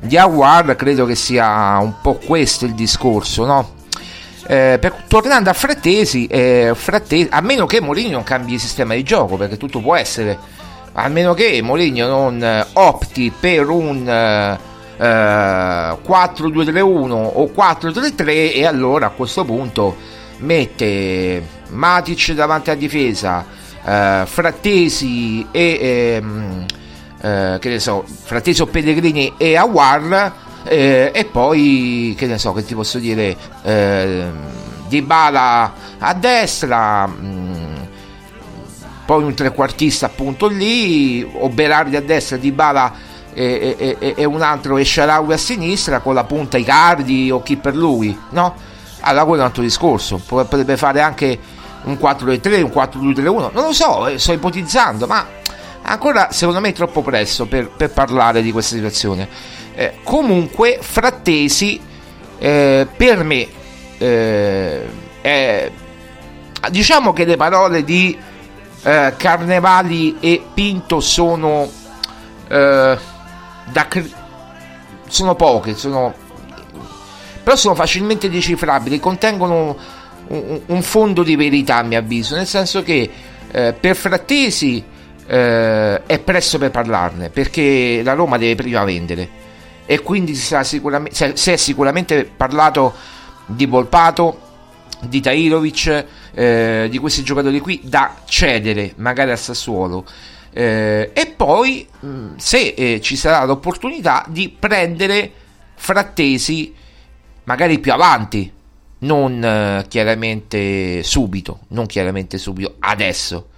di 0.00 0.16
Awar 0.16 0.76
credo 0.76 1.04
che 1.06 1.14
sia 1.14 1.78
un 1.78 1.94
po' 2.00 2.14
questo 2.14 2.64
il 2.64 2.74
discorso, 2.74 3.44
no? 3.44 3.76
Eh, 4.46 4.78
per, 4.80 5.04
tornando 5.08 5.50
a 5.50 5.52
Frattesi, 5.52 6.26
eh, 6.26 6.72
Frattesi, 6.74 7.28
a 7.30 7.40
meno 7.42 7.66
che 7.66 7.80
Mourinho 7.80 8.12
non 8.12 8.22
cambi 8.22 8.58
sistema 8.58 8.94
di 8.94 9.02
gioco, 9.02 9.36
perché 9.36 9.56
tutto 9.56 9.80
può 9.80 9.94
essere, 9.94 10.38
a 10.92 11.08
meno 11.08 11.34
che 11.34 11.60
Mourinho 11.62 12.06
non 12.06 12.42
eh, 12.42 12.66
opti 12.74 13.32
per 13.38 13.68
un 13.68 14.58
4-2-3-1 14.98 16.76
eh, 16.76 17.30
o 17.34 17.50
4-3-3 17.54 18.54
e 18.54 18.66
allora 18.66 19.06
a 19.06 19.10
questo 19.10 19.44
punto 19.44 19.96
mette 20.38 21.42
Matic 21.68 22.32
davanti 22.32 22.70
a 22.70 22.74
difesa, 22.74 23.44
eh, 23.84 24.22
Frattesi 24.26 25.46
e... 25.50 25.78
Ehm, 25.80 26.66
che 27.20 27.58
ne 27.60 27.80
so, 27.80 28.04
Frattesi 28.06 28.62
o 28.62 28.66
Pellegrini 28.66 29.34
e 29.36 29.56
Awar 29.56 30.32
eh, 30.64 31.10
e 31.14 31.24
poi 31.24 32.14
che 32.16 32.26
ne 32.26 32.38
so 32.38 32.52
che 32.52 32.64
ti 32.64 32.74
posso 32.74 32.98
dire 32.98 33.36
eh, 33.62 34.26
Di 34.86 35.02
Bala 35.02 35.72
a 35.98 36.14
destra 36.14 37.06
mh, 37.06 37.26
mm, 37.26 37.74
poi 39.06 39.22
un 39.22 39.34
trequartista 39.34 40.06
appunto 40.06 40.46
lì 40.46 41.26
o 41.32 41.48
Berardi 41.48 41.96
a 41.96 42.02
destra 42.02 42.36
Di 42.36 42.52
Bala 42.52 42.92
e, 43.38 43.96
e, 44.00 44.14
e, 44.16 44.24
un 44.24 44.42
altro 44.42 44.78
Esciaraui 44.78 45.32
a 45.32 45.36
sinistra 45.36 46.00
con 46.00 46.14
la 46.14 46.24
punta 46.24 46.58
Icardi 46.58 47.30
o 47.30 47.42
chi 47.42 47.56
per 47.56 47.76
lui 47.76 48.18
no? 48.30 48.54
allora 49.00 49.24
quello 49.24 49.38
è 49.38 49.42
un 49.42 49.48
altro 49.48 49.62
discorso. 49.62 50.20
Potrebbe 50.26 50.76
fare 50.76 51.00
anche 51.00 51.38
un 51.84 51.94
4-3 51.94 52.62
un 52.62 52.72
4-2-3-1 52.74 53.22
non 53.22 53.50
lo 53.52 53.72
so 53.72 54.08
eh, 54.08 54.18
sto 54.18 54.32
ipotizzando 54.32 55.06
ma 55.06 55.24
ancora 55.82 56.32
secondo 56.32 56.60
me 56.60 56.70
è 56.70 56.72
troppo 56.72 57.02
presto 57.02 57.46
per, 57.46 57.68
per 57.68 57.90
parlare 57.90 58.42
di 58.42 58.52
questa 58.52 58.74
situazione. 58.74 59.28
Eh, 59.74 59.98
comunque, 60.02 60.78
Frattesi, 60.80 61.80
eh, 62.38 62.86
per 62.96 63.22
me, 63.22 63.46
eh, 63.96 65.72
diciamo 66.70 67.12
che 67.12 67.24
le 67.24 67.36
parole 67.36 67.84
di 67.84 68.18
eh, 68.82 69.14
Carnevali 69.16 70.16
e 70.18 70.42
Pinto 70.52 70.98
sono, 70.98 71.70
da, 73.72 73.88
sono 75.08 75.34
poche, 75.34 75.74
sono 75.74 76.14
però 77.42 77.56
sono 77.56 77.74
facilmente 77.74 78.28
decifrabili, 78.28 79.00
contengono 79.00 79.74
un, 80.26 80.60
un 80.66 80.82
fondo 80.82 81.22
di 81.22 81.34
verità 81.34 81.76
a 81.76 81.82
mio 81.82 81.98
avviso, 81.98 82.36
nel 82.36 82.46
senso 82.46 82.82
che 82.82 83.10
eh, 83.50 83.72
per 83.72 83.96
Frattesi 83.96 84.84
eh, 85.26 86.02
è 86.04 86.18
presto 86.18 86.58
per 86.58 86.70
parlarne, 86.70 87.30
perché 87.30 88.02
la 88.04 88.12
Roma 88.12 88.36
deve 88.36 88.54
prima 88.54 88.84
vendere 88.84 89.46
e 89.86 90.02
quindi 90.02 90.34
si 90.34 90.54
è 90.54 91.56
sicuramente 91.56 92.24
parlato 92.26 92.92
di 93.46 93.64
Volpato, 93.64 94.40
di 95.00 95.22
Tairovic, 95.22 96.04
eh, 96.34 96.88
di 96.90 96.98
questi 96.98 97.22
giocatori 97.22 97.60
qui 97.60 97.80
da 97.84 98.16
cedere 98.26 98.92
magari 98.96 99.30
a 99.30 99.36
Sassuolo. 99.36 100.04
Eh, 100.52 101.10
e 101.12 101.26
poi 101.36 101.86
mh, 102.00 102.36
se 102.36 102.74
eh, 102.76 103.00
ci 103.00 103.16
sarà 103.16 103.44
l'opportunità 103.44 104.24
di 104.28 104.48
prendere 104.48 105.30
frattesi 105.74 106.74
magari 107.44 107.78
più 107.78 107.92
avanti 107.92 108.50
non 109.00 109.44
eh, 109.44 109.84
chiaramente 109.88 111.02
subito 111.02 111.60
non 111.68 111.86
chiaramente 111.86 112.38
subito 112.38 112.76
adesso. 112.80 113.48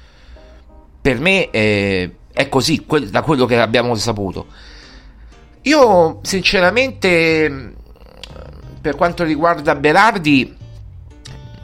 Per 1.01 1.19
me 1.19 1.49
eh, 1.51 2.15
è 2.33 2.49
così 2.49 2.85
que- 2.85 3.09
da 3.09 3.23
quello 3.23 3.47
che 3.47 3.59
abbiamo 3.59 3.95
saputo. 3.95 4.47
Io 5.63 6.21
sinceramente 6.23 7.75
per 8.81 8.97
quanto 8.97 9.25
riguarda 9.25 9.75
Berardi 9.75 10.57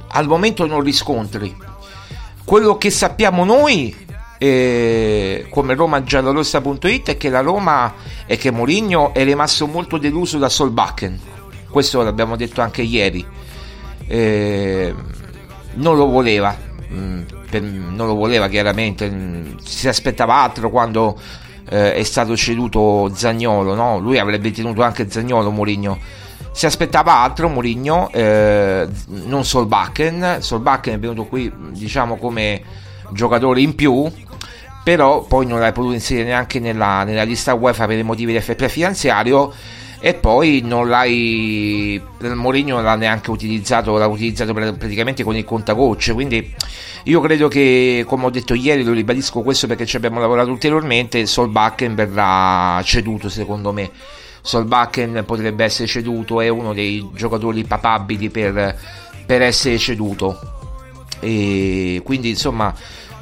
al 0.08 0.26
momento 0.26 0.66
non 0.66 0.80
riscontri. 0.80 1.54
Quello 2.44 2.78
che 2.78 2.90
sappiamo 2.90 3.44
noi 3.44 4.05
eh, 4.38 5.46
come 5.50 5.74
romagiallorossa.it 5.74 7.10
è 7.10 7.16
che 7.16 7.28
la 7.28 7.40
Roma 7.40 7.94
e 8.26 8.36
che 8.36 8.50
Mourinho 8.50 9.14
è 9.14 9.24
rimasto 9.24 9.66
molto 9.66 9.98
deluso 9.98 10.38
da 10.38 10.48
Solbakken. 10.48 11.18
Questo 11.70 12.02
l'abbiamo 12.02 12.36
detto 12.36 12.60
anche 12.60 12.82
ieri. 12.82 13.24
Eh, 14.06 14.94
non 15.74 15.96
lo 15.96 16.06
voleva. 16.06 16.56
Mh, 16.88 17.22
per, 17.50 17.62
non 17.62 18.06
lo 18.06 18.14
voleva 18.14 18.48
chiaramente. 18.48 19.08
Mh, 19.08 19.58
si 19.58 19.88
aspettava 19.88 20.34
altro 20.34 20.70
quando 20.70 21.18
eh, 21.68 21.94
è 21.94 22.02
stato 22.02 22.36
ceduto 22.36 23.10
Zagnolo 23.12 23.74
no? 23.74 23.98
lui 23.98 24.18
avrebbe 24.18 24.52
tenuto 24.52 24.82
anche 24.82 25.10
Zagnolo 25.10 25.50
Mourinho. 25.50 25.98
Si 26.52 26.64
aspettava 26.64 27.16
altro 27.16 27.48
Mourinho 27.48 28.10
eh, 28.12 28.86
non 29.06 29.44
Solbakken. 29.44 30.38
Solbakken 30.40 30.94
è 30.94 30.98
venuto 30.98 31.24
qui 31.24 31.52
diciamo 31.70 32.16
come 32.16 32.84
giocatore 33.12 33.60
in 33.60 33.74
più 33.74 34.10
però 34.86 35.24
poi 35.24 35.46
non 35.46 35.58
l'hai 35.58 35.72
potuto 35.72 35.94
inserire 35.94 36.26
neanche 36.26 36.60
nella, 36.60 37.02
nella 37.02 37.24
lista 37.24 37.54
UEFA 37.54 37.88
per 37.88 37.98
i 37.98 38.04
motivi 38.04 38.32
del 38.32 38.40
fair 38.40 38.70
finanziario 38.70 39.52
e 39.98 40.14
poi 40.14 40.60
non 40.62 40.88
l'hai 40.88 42.00
Mourinho 42.20 42.80
l'ha 42.80 42.94
neanche 42.94 43.32
utilizzato 43.32 43.96
l'ha 43.96 44.06
utilizzato 44.06 44.54
praticamente 44.54 45.24
con 45.24 45.34
il 45.34 45.42
contagocce. 45.42 46.12
Quindi 46.12 46.54
io 47.02 47.20
credo 47.20 47.48
che 47.48 48.04
come 48.06 48.26
ho 48.26 48.30
detto 48.30 48.54
ieri 48.54 48.84
lo 48.84 48.92
ribadisco 48.92 49.42
questo 49.42 49.66
perché 49.66 49.86
ci 49.86 49.96
abbiamo 49.96 50.20
lavorato 50.20 50.52
ulteriormente 50.52 51.26
Solbakken 51.26 51.96
verrà 51.96 52.80
ceduto 52.84 53.28
secondo 53.28 53.72
me. 53.72 53.90
Solbakken 54.40 55.24
potrebbe 55.26 55.64
essere 55.64 55.88
ceduto 55.88 56.40
è 56.40 56.46
uno 56.46 56.72
dei 56.72 57.04
giocatori 57.12 57.64
papabili 57.64 58.30
per, 58.30 58.78
per 59.26 59.42
essere 59.42 59.78
ceduto. 59.78 60.38
E 61.18 62.00
quindi 62.04 62.28
insomma 62.28 62.72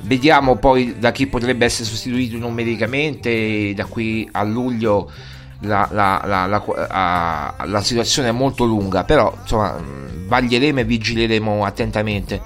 Vediamo 0.05 0.57
poi 0.57 0.99
da 0.99 1.13
chi 1.13 1.27
potrebbe 1.27 1.65
essere 1.65 1.89
sostituito 1.89 2.37
numericamente. 2.37 3.73
Da 3.75 3.87
qui 3.87 4.29
a 4.33 4.43
luglio 4.43 5.11
la, 5.61 5.89
la, 5.91 6.21
la, 6.25 7.55
la, 7.65 7.81
situazione 7.83 8.29
è 8.29 8.33
molto 8.33 8.65
lunga, 8.65 9.05
però 9.05 9.35
insomma 9.41 9.77
vaglieremo 10.27 10.81
e 10.81 10.85
vigileremo 10.85 11.65
attentamente. 11.65 12.41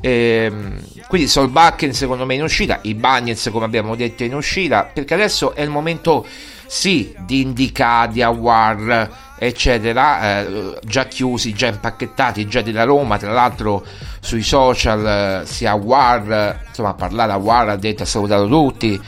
Ehm, 0.00 0.80
quindi 1.08 1.28
Solbakken 1.28 1.92
secondo 1.92 2.24
me 2.24 2.34
in 2.34 2.42
uscita, 2.42 2.80
i 2.82 2.94
Bagnets 2.94 3.50
come 3.52 3.64
abbiamo 3.66 3.94
detto 3.94 4.24
in 4.24 4.34
uscita, 4.34 4.90
perché 4.92 5.14
adesso 5.14 5.54
è 5.54 5.62
il 5.62 5.70
momento 5.70 6.26
sì 6.70 7.12
di 7.26 7.40
Indica, 7.40 8.06
di 8.06 8.22
Awar, 8.22 9.34
eccetera, 9.36 10.38
eh, 10.38 10.78
già 10.84 11.06
chiusi, 11.06 11.52
già 11.52 11.66
impacchettati, 11.66 12.46
già 12.46 12.60
della 12.60 12.84
Roma, 12.84 13.18
tra 13.18 13.32
l'altro 13.32 13.84
sui 14.20 14.44
social 14.44 15.42
eh, 15.42 15.46
sia 15.46 15.74
War, 15.74 16.62
insomma 16.68 16.90
ha 16.90 16.94
parlato 16.94 17.32
a 17.32 17.36
War, 17.38 17.70
ha 17.70 17.76
detto 17.76 18.04
ha 18.04 18.06
salutato 18.06 18.46
tutti 18.46 18.98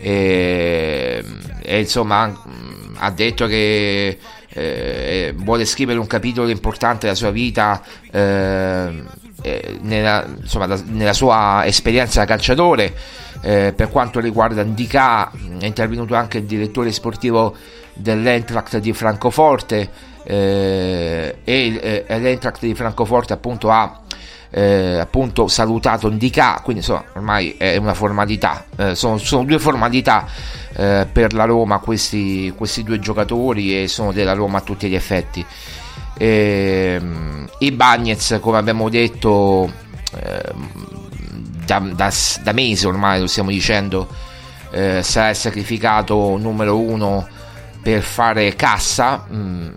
e, 0.00 1.22
e 1.60 1.78
insomma 1.78 2.32
ha 2.96 3.10
detto 3.10 3.46
che 3.46 4.18
eh, 4.48 5.34
vuole 5.36 5.66
scrivere 5.66 5.98
un 5.98 6.06
capitolo 6.06 6.48
importante 6.48 7.00
della 7.00 7.14
sua 7.14 7.30
vita 7.30 7.82
eh, 8.10 9.04
eh 9.42 9.78
nella, 9.82 10.26
insomma, 10.40 10.66
nella, 10.86 11.12
sua 11.12 11.64
esperienza 11.66 12.20
da 12.20 12.26
calciatore 12.26 12.94
eh, 13.42 13.72
per 13.74 13.88
quanto 13.90 14.20
riguarda 14.20 14.62
Indica 14.62 15.30
è 15.58 15.66
intervenuto 15.66 16.14
anche 16.14 16.38
il 16.38 16.44
direttore 16.44 16.92
sportivo 16.92 17.54
dell'Eintracht 17.94 18.78
di 18.78 18.92
Francoforte 18.92 19.90
eh, 20.24 21.36
e 21.42 22.04
eh, 22.06 22.18
l'Eintracht 22.18 22.60
di 22.60 22.74
Francoforte 22.74 23.32
appunto 23.32 23.70
ha 23.70 24.00
eh, 24.52 24.98
appunto 24.98 25.46
salutato 25.46 26.08
Indica 26.08 26.60
quindi 26.62 26.82
insomma 26.82 27.04
ormai 27.14 27.54
è 27.56 27.76
una 27.76 27.94
formalità 27.94 28.64
eh, 28.76 28.94
sono, 28.96 29.16
sono, 29.18 29.44
due 29.44 29.60
formalità 29.60 30.26
eh, 30.76 31.06
per 31.10 31.32
la 31.34 31.44
Roma 31.44 31.78
questi, 31.78 32.52
questi, 32.56 32.82
due 32.82 32.98
giocatori 32.98 33.82
e 33.82 33.88
sono 33.88 34.12
della 34.12 34.32
Roma 34.32 34.58
a 34.58 34.60
tutti 34.60 34.88
gli 34.88 34.94
effetti. 34.94 35.44
Ehm, 36.16 37.48
i 37.58 37.72
Bagnets 37.72 38.38
come 38.40 38.58
abbiamo 38.58 38.88
detto 38.88 39.70
ehm, 40.14 41.08
da, 41.70 41.78
da, 41.78 42.12
da 42.42 42.52
mesi 42.52 42.86
ormai 42.86 43.20
lo 43.20 43.28
stiamo 43.28 43.50
dicendo 43.50 44.08
eh, 44.72 45.02
sarà 45.04 45.32
sacrificato 45.34 46.36
numero 46.36 46.78
uno 46.78 47.28
per 47.80 48.02
fare 48.02 48.56
cassa. 48.56 49.26
Mm, 49.32 49.68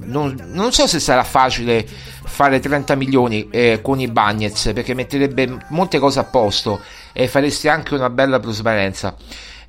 non, 0.00 0.36
non, 0.52 0.72
so 0.72 0.86
se 0.86 0.98
sarà 0.98 1.22
facile 1.22 1.86
fare 1.86 2.60
30 2.60 2.94
milioni 2.94 3.48
eh, 3.50 3.80
con 3.82 4.00
i 4.00 4.08
Bagnets 4.08 4.70
perché 4.72 4.94
metterebbe 4.94 5.66
molte 5.68 5.98
cose 5.98 6.18
a 6.18 6.24
posto 6.24 6.80
e 7.12 7.28
faresti 7.28 7.68
anche 7.68 7.94
una 7.94 8.10
bella 8.10 8.38
trasparenza. 8.40 9.14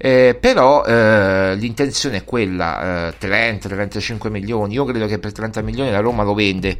Eh, 0.01 0.37
però 0.39 0.85
eh, 0.85 1.55
l'intenzione 1.55 2.17
è 2.17 2.23
quella, 2.23 3.09
eh, 3.09 3.17
30-35 3.19 4.29
milioni, 4.29 4.75
io 4.75 4.85
credo 4.85 5.07
che 5.07 5.19
per 5.19 5.33
30 5.33 5.61
milioni 5.61 5.91
la 5.91 5.99
Roma 5.99 6.23
lo 6.23 6.33
vende, 6.33 6.77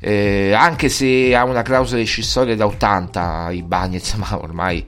eh, 0.00 0.52
anche 0.52 0.88
se 0.88 1.32
ha 1.36 1.44
una 1.44 1.62
clausola 1.62 2.00
di 2.00 2.06
scissoria 2.06 2.56
da 2.56 2.66
80 2.66 3.50
i 3.52 3.62
Bagnets, 3.62 4.14
ma 4.18 4.36
ormai 4.42 4.84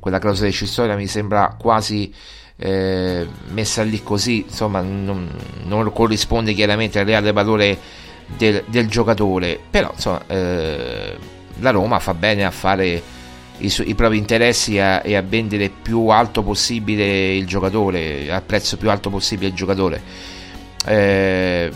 quella 0.00 0.18
clausola 0.18 0.48
di 0.48 0.52
scissoria 0.52 0.96
mi 0.96 1.06
sembra 1.06 1.54
quasi 1.56 2.12
eh, 2.56 3.28
messa 3.50 3.84
lì 3.84 4.02
così, 4.02 4.42
insomma, 4.48 4.80
non, 4.80 5.30
non, 5.66 5.92
corrisponde 5.92 6.52
chiaramente 6.52 6.98
al 6.98 7.06
reale 7.06 7.30
valore 7.30 7.78
del, 8.26 8.64
del 8.66 8.88
giocatore, 8.88 9.56
però 9.70 9.92
insomma, 9.94 10.20
eh, 10.26 11.16
la 11.60 11.70
Roma 11.70 12.00
fa 12.00 12.12
bene 12.12 12.44
a 12.44 12.50
fare 12.50 13.00
i, 13.60 13.70
su- 13.70 13.84
i 13.86 13.94
propri 13.94 14.18
interessi 14.18 14.78
a, 14.78 15.02
e 15.04 15.16
a 15.16 15.22
vendere 15.22 15.70
più 15.70 16.08
alto 16.08 16.42
possibile 16.42 17.34
il 17.34 17.46
giocatore, 17.46 18.30
al 18.30 18.42
prezzo 18.42 18.76
più 18.76 18.90
alto 18.90 19.10
possibile 19.10 19.48
il 19.48 19.54
giocatore. 19.54 20.02
Eh, 20.86 21.70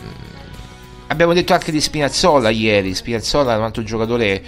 abbiamo 1.08 1.32
detto 1.32 1.52
anche 1.52 1.72
di 1.72 1.80
Spinazzola 1.80 2.50
ieri, 2.50 2.94
Spinazzola 2.94 3.54
è 3.54 3.56
un 3.56 3.64
altro 3.64 3.82
giocatore 3.82 4.42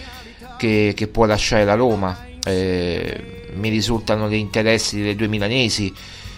che, 0.59 0.93
che 0.97 1.07
può 1.07 1.25
lasciare 1.25 1.65
la 1.65 1.75
Roma. 1.75 2.25
Eh, 2.45 3.49
mi 3.55 3.69
risultano 3.71 4.29
gli 4.29 4.35
interessi 4.35 4.99
delle 4.99 5.17
due 5.17 5.29
milanesi 5.29 5.93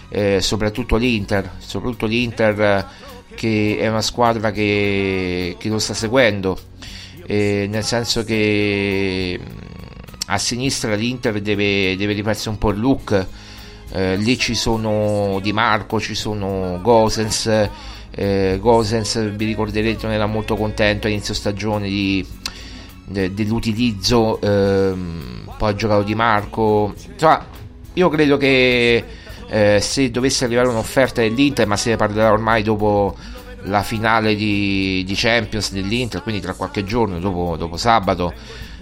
eh, 0.09 0.41
soprattutto 0.41 0.95
l'Inter, 0.95 1.51
soprattutto 1.59 2.05
l'Inter 2.05 2.87
che 3.35 3.77
è 3.79 3.87
una 3.87 4.01
squadra 4.01 4.51
che, 4.51 5.55
che 5.57 5.69
lo 5.69 5.79
sta 5.79 5.93
seguendo, 5.93 6.59
eh, 7.25 7.67
nel 7.69 7.83
senso 7.83 8.23
che 8.23 9.39
a 10.31 10.37
sinistra 10.37 10.95
l'Inter 10.95 11.41
deve, 11.41 11.95
deve 11.97 12.13
rifarsi 12.13 12.49
un 12.49 12.57
po' 12.57 12.69
il 12.69 12.79
look, 12.79 13.27
eh, 13.91 14.15
lì 14.15 14.37
ci 14.37 14.53
sono 14.53 15.39
Di 15.41 15.51
Marco, 15.51 15.99
ci 15.99 16.13
sono 16.13 16.79
Gosens, 16.81 17.69
eh, 18.11 18.57
Gosens 18.61 19.31
vi 19.31 19.45
ricorderete 19.45 20.05
non 20.05 20.15
era 20.15 20.27
molto 20.27 20.55
contento 20.55 21.07
all'inizio 21.07 21.33
stagione 21.33 21.87
di, 21.87 22.25
de, 23.05 23.33
dell'utilizzo, 23.33 24.39
ehm, 24.39 25.51
poi 25.57 25.69
ha 25.69 25.75
giocato 25.75 26.03
Di 26.03 26.15
Marco, 26.15 26.93
insomma 27.11 27.45
io 27.93 28.09
credo 28.09 28.37
che 28.37 29.03
eh, 29.49 29.79
se 29.81 30.11
dovesse 30.11 30.45
arrivare 30.45 30.67
un'offerta 30.67 31.21
dell'Inter, 31.21 31.65
ma 31.65 31.75
se 31.75 31.89
ne 31.89 31.95
parlerà 31.95 32.31
ormai 32.31 32.61
dopo 32.61 33.15
la 33.63 33.81
finale 33.81 34.35
di, 34.35 35.03
di 35.05 35.13
Champions 35.15 35.71
dell'Inter, 35.73 36.21
quindi 36.21 36.39
tra 36.39 36.53
qualche 36.53 36.83
giorno, 36.83 37.19
dopo, 37.19 37.55
dopo 37.57 37.77
sabato. 37.77 38.33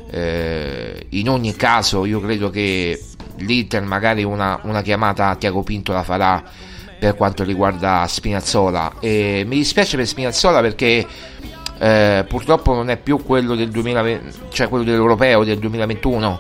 Eh, 0.10 1.08
in 1.10 1.30
ogni 1.30 1.56
caso, 1.56 2.06
io 2.06 2.20
credo 2.20 2.50
che 2.50 3.00
l'Inter 3.38 3.84
magari 3.84 4.24
una, 4.24 4.60
una 4.64 4.82
chiamata 4.82 5.30
a 5.30 5.36
Tiago 5.36 5.64
Pinto 5.64 5.92
la 5.92 6.04
farà 6.04 6.44
per 6.98 7.16
quanto 7.16 7.44
riguarda 7.44 8.06
Spinazzola. 8.08 8.94
E 9.00 9.44
mi 9.46 9.58
dispiace 9.58 9.98
per 9.98 10.08
Spinazzola 10.08 10.62
perché 10.62 11.06
eh, 11.80 12.26
purtroppo 12.28 12.74
non 12.74 12.90
è 12.90 12.98
più 12.98 13.24
quello 13.24 13.56
del 13.56 13.70
2020, 13.70 14.40
cioè 14.50 14.68
quello 14.68 14.84
dell'europeo 14.84 15.44
del 15.44 15.60
2021 15.60 16.40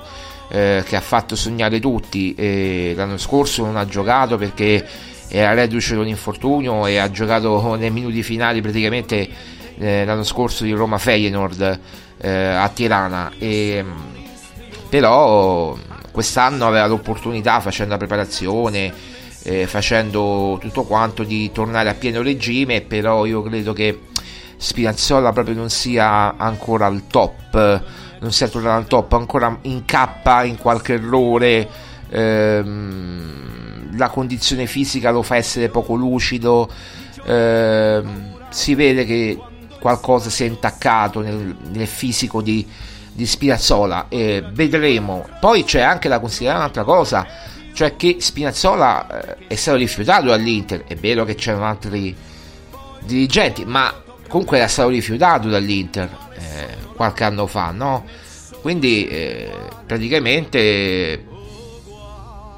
eh, 0.50 0.84
che 0.86 0.96
ha 0.96 1.02
fatto 1.02 1.36
sognare 1.36 1.80
tutti. 1.80 2.34
E 2.36 2.94
l'anno 2.96 3.18
scorso 3.18 3.64
non 3.66 3.78
ha 3.78 3.86
giocato 3.86 4.38
perché 4.38 4.86
era 5.30 5.54
reduce 5.54 5.94
da 5.94 6.02
un 6.02 6.08
infortunio 6.08 6.86
e 6.88 6.98
ha 6.98 7.12
giocato 7.12 7.76
nei 7.76 7.92
minuti 7.92 8.24
finali 8.24 8.62
praticamente 8.62 9.28
eh, 9.78 10.06
l'anno 10.06 10.24
scorso 10.24 10.64
di 10.64 10.72
Roma 10.72 10.98
Feyenoord 10.98 11.80
eh, 12.20 12.30
a 12.30 12.68
Tirana. 12.70 13.32
E, 13.38 13.84
però 14.90 15.76
quest'anno 16.12 16.66
aveva 16.68 16.88
l'opportunità 16.88 17.60
facendo 17.60 17.92
la 17.92 17.98
preparazione 18.00 18.92
eh, 19.44 19.68
facendo 19.68 20.58
tutto 20.60 20.84
quanto 20.84 21.24
di 21.24 21.52
tornare 21.52 21.90
a 21.90 21.94
pieno 21.94 22.22
regime 22.22 22.82
però 22.82 23.26
io 23.26 23.42
credo 23.44 23.72
che 23.72 24.02
Spinazzola 24.58 25.32
proprio 25.32 25.56
non 25.56 25.70
sia 25.70 26.36
ancora 26.36 26.88
al 26.88 27.04
top 27.08 27.84
non 28.20 28.32
sia 28.32 28.48
tornato 28.48 28.76
al 28.78 28.88
top 28.88 29.14
ancora 29.14 29.58
incappa 29.62 30.44
in 30.44 30.58
qualche 30.58 30.96
errore 30.96 31.70
ehm, 32.10 33.96
la 33.96 34.10
condizione 34.10 34.66
fisica 34.66 35.12
lo 35.12 35.22
fa 35.22 35.36
essere 35.36 35.70
poco 35.70 35.94
lucido 35.94 36.70
ehm, 37.26 38.36
si 38.50 38.76
vede 38.76 39.06
che 39.06 39.40
qualcosa 39.80 40.30
si 40.30 40.44
è 40.44 40.48
intaccato 40.48 41.22
nel, 41.22 41.56
nel 41.72 41.88
fisico 41.88 42.42
di, 42.42 42.66
di 43.12 43.26
Spinazzola 43.26 44.08
e 44.10 44.44
vedremo 44.52 45.28
poi 45.40 45.64
c'è 45.64 45.82
anche 45.82 46.10
da 46.10 46.20
considerare 46.20 46.60
un'altra 46.60 46.84
cosa 46.84 47.28
cioè 47.74 47.96
che 47.96 48.18
Spinazzola 48.20 49.38
eh, 49.38 49.48
è 49.48 49.56
stato 49.56 49.78
rifiutato 49.78 50.28
dall'Inter 50.28 50.84
è 50.86 50.96
vero 50.96 51.26
che 51.26 51.36
c'erano 51.36 51.66
altri 51.66 52.16
dirigenti 53.02 53.66
ma 53.66 53.94
comunque 54.28 54.58
era 54.58 54.68
stato 54.68 54.90
rifiutato 54.90 55.48
dall'Inter 55.48 56.10
eh, 56.36 56.76
qualche 56.96 57.24
anno 57.24 57.48
fa 57.48 57.72
no? 57.72 58.06
quindi 58.62 59.08
eh, 59.08 59.52
praticamente 59.86 61.26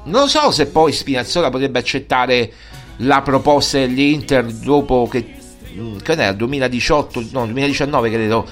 non 0.04 0.28
so 0.28 0.50
se 0.50 0.66
poi 0.66 0.92
Spinazzola 0.92 1.50
potrebbe 1.50 1.78
accettare 1.78 2.52
la 2.98 3.22
proposta 3.22 3.78
dell'Inter 3.78 4.44
dopo 4.44 5.06
che 5.10 5.36
che 6.02 6.12
era 6.12 6.32
2018 6.32 7.26
no 7.32 7.44
2019 7.44 8.10
credo 8.10 8.48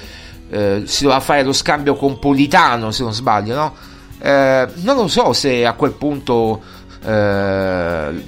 eh, 0.50 0.82
si 0.84 1.02
doveva 1.02 1.20
fare 1.20 1.42
lo 1.42 1.52
scambio 1.52 1.94
con 1.94 2.18
Politano 2.18 2.90
se 2.90 3.02
non 3.02 3.12
sbaglio 3.12 3.54
no? 3.54 3.74
Eh, 4.20 4.66
non 4.76 4.96
lo 4.96 5.08
so 5.08 5.32
se 5.32 5.64
a 5.64 5.74
quel 5.74 5.92
punto 5.92 6.60
eh, 7.04 8.24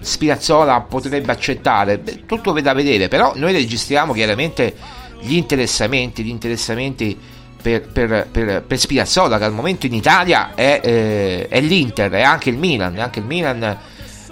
Spirazzola 0.00 0.80
potrebbe 0.82 1.32
accettare 1.32 1.98
Beh, 1.98 2.24
tutto 2.26 2.52
da 2.52 2.72
vedere 2.72 3.08
però 3.08 3.32
noi 3.36 3.52
registriamo 3.52 4.12
chiaramente 4.12 4.74
gli 5.20 5.34
interessamenti 5.34 6.22
gli 6.22 6.28
interessamenti 6.28 7.18
per, 7.60 7.88
per, 7.88 8.28
per, 8.30 8.62
per 8.62 8.78
Spirazzola 8.78 9.38
che 9.38 9.44
al 9.44 9.52
momento 9.52 9.86
in 9.86 9.94
Italia 9.94 10.54
è, 10.54 10.80
eh, 10.82 11.48
è 11.48 11.60
l'Inter 11.60 12.14
e 12.14 12.22
anche 12.22 12.50
il 12.50 12.56
Milan 12.56 12.98
anche 12.98 13.18
il 13.18 13.24
Milan 13.24 13.78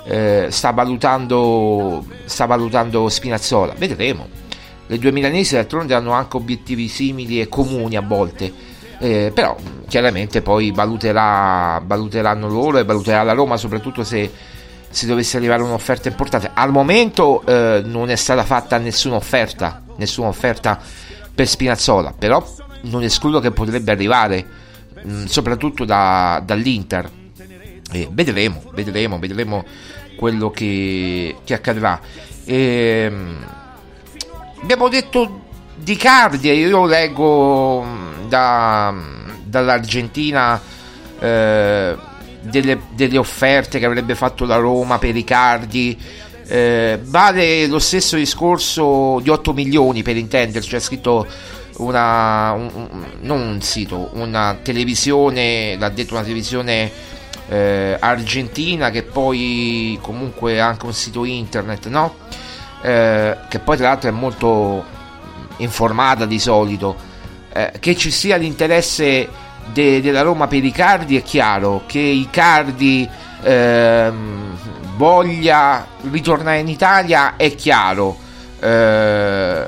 eh, 0.04 0.46
sta 0.50 0.70
valutando 0.70 2.04
sta 2.24 2.46
valutando 2.46 3.08
Spinazzola 3.08 3.74
vedremo 3.76 4.40
le 4.92 4.98
due 4.98 5.10
milanesi 5.10 5.54
d'altronde 5.54 5.94
hanno 5.94 6.12
anche 6.12 6.36
obiettivi 6.36 6.86
simili 6.86 7.40
e 7.40 7.48
comuni 7.48 7.96
a 7.96 8.02
volte, 8.02 8.52
eh, 8.98 9.32
però 9.34 9.56
chiaramente 9.88 10.42
poi 10.42 10.70
valuterà, 10.70 11.80
valuteranno 11.82 12.46
loro 12.46 12.76
e 12.76 12.84
valuterà 12.84 13.22
la 13.22 13.32
Roma 13.32 13.56
soprattutto 13.56 14.04
se, 14.04 14.30
se 14.90 15.06
dovesse 15.06 15.38
arrivare 15.38 15.62
un'offerta 15.62 16.08
importante. 16.08 16.50
Al 16.52 16.72
momento 16.72 17.42
eh, 17.46 17.80
non 17.86 18.10
è 18.10 18.16
stata 18.16 18.44
fatta 18.44 18.76
nessuna 18.76 19.16
offerta, 19.16 19.82
nessuna 19.96 20.28
offerta 20.28 20.78
per 21.34 21.48
Spinazzola, 21.48 22.12
però 22.18 22.44
non 22.82 23.02
escludo 23.02 23.40
che 23.40 23.50
potrebbe 23.50 23.92
arrivare, 23.92 24.44
mh, 25.04 25.10
mm, 25.10 25.24
soprattutto 25.24 25.86
da, 25.86 26.42
dall'Inter. 26.44 27.20
Eh, 27.92 28.08
vedremo, 28.10 28.62
vedremo, 28.72 29.18
vedremo 29.18 29.64
quello 30.16 30.50
che, 30.50 31.36
che 31.44 31.54
accadrà. 31.54 32.00
E, 32.44 33.08
ehm, 33.10 33.46
abbiamo 34.62 34.88
detto 34.88 35.40
di 35.76 35.96
Cardi, 35.96 36.50
io 36.50 36.86
leggo 36.86 37.82
mm, 37.82 38.28
da, 38.28 38.94
dall'Argentina 39.44 40.60
eh, 41.18 41.96
delle, 42.40 42.80
delle, 42.94 43.18
offerte 43.18 43.78
che 43.78 43.86
avrebbe 43.86 44.14
fatto 44.14 44.44
la 44.44 44.56
Roma 44.56 44.98
per 44.98 45.16
Icardi. 45.16 45.98
Eh, 46.44 46.98
vale 47.04 47.66
lo 47.66 47.78
stesso 47.78 48.16
discorso 48.16 49.20
di 49.22 49.30
8 49.30 49.52
milioni 49.52 50.02
per 50.02 50.16
intenderci, 50.16 50.70
c'è 50.70 50.80
scritto 50.80 51.26
una, 51.78 52.52
un, 52.52 52.88
non 53.20 53.40
un 53.40 53.60
sito, 53.62 54.10
una 54.14 54.58
televisione, 54.62 55.76
l'ha 55.78 55.88
detto 55.88 56.14
una 56.14 56.22
televisione 56.22 56.90
eh, 57.48 57.96
argentina 57.98 58.90
che 58.90 59.02
poi 59.02 59.98
comunque 60.00 60.60
ha 60.60 60.66
anche 60.66 60.86
un 60.86 60.94
sito 60.94 61.24
internet, 61.24 61.88
no? 61.88 62.14
eh, 62.82 63.36
che 63.48 63.58
poi 63.58 63.76
tra 63.76 63.88
l'altro 63.88 64.08
è 64.08 64.12
molto 64.12 64.84
informata 65.58 66.26
di 66.26 66.38
solito, 66.38 66.96
eh, 67.52 67.72
che 67.78 67.96
ci 67.96 68.10
sia 68.10 68.36
l'interesse 68.36 69.28
de- 69.72 70.00
della 70.00 70.22
Roma 70.22 70.46
per 70.46 70.64
Icardi 70.64 71.16
è 71.16 71.22
chiaro, 71.22 71.82
che 71.86 71.98
Icardi 71.98 73.08
eh, 73.42 74.12
voglia 74.96 75.86
ritornare 76.10 76.58
in 76.58 76.68
Italia 76.68 77.36
è 77.36 77.54
chiaro, 77.54 78.16
eh, 78.60 79.64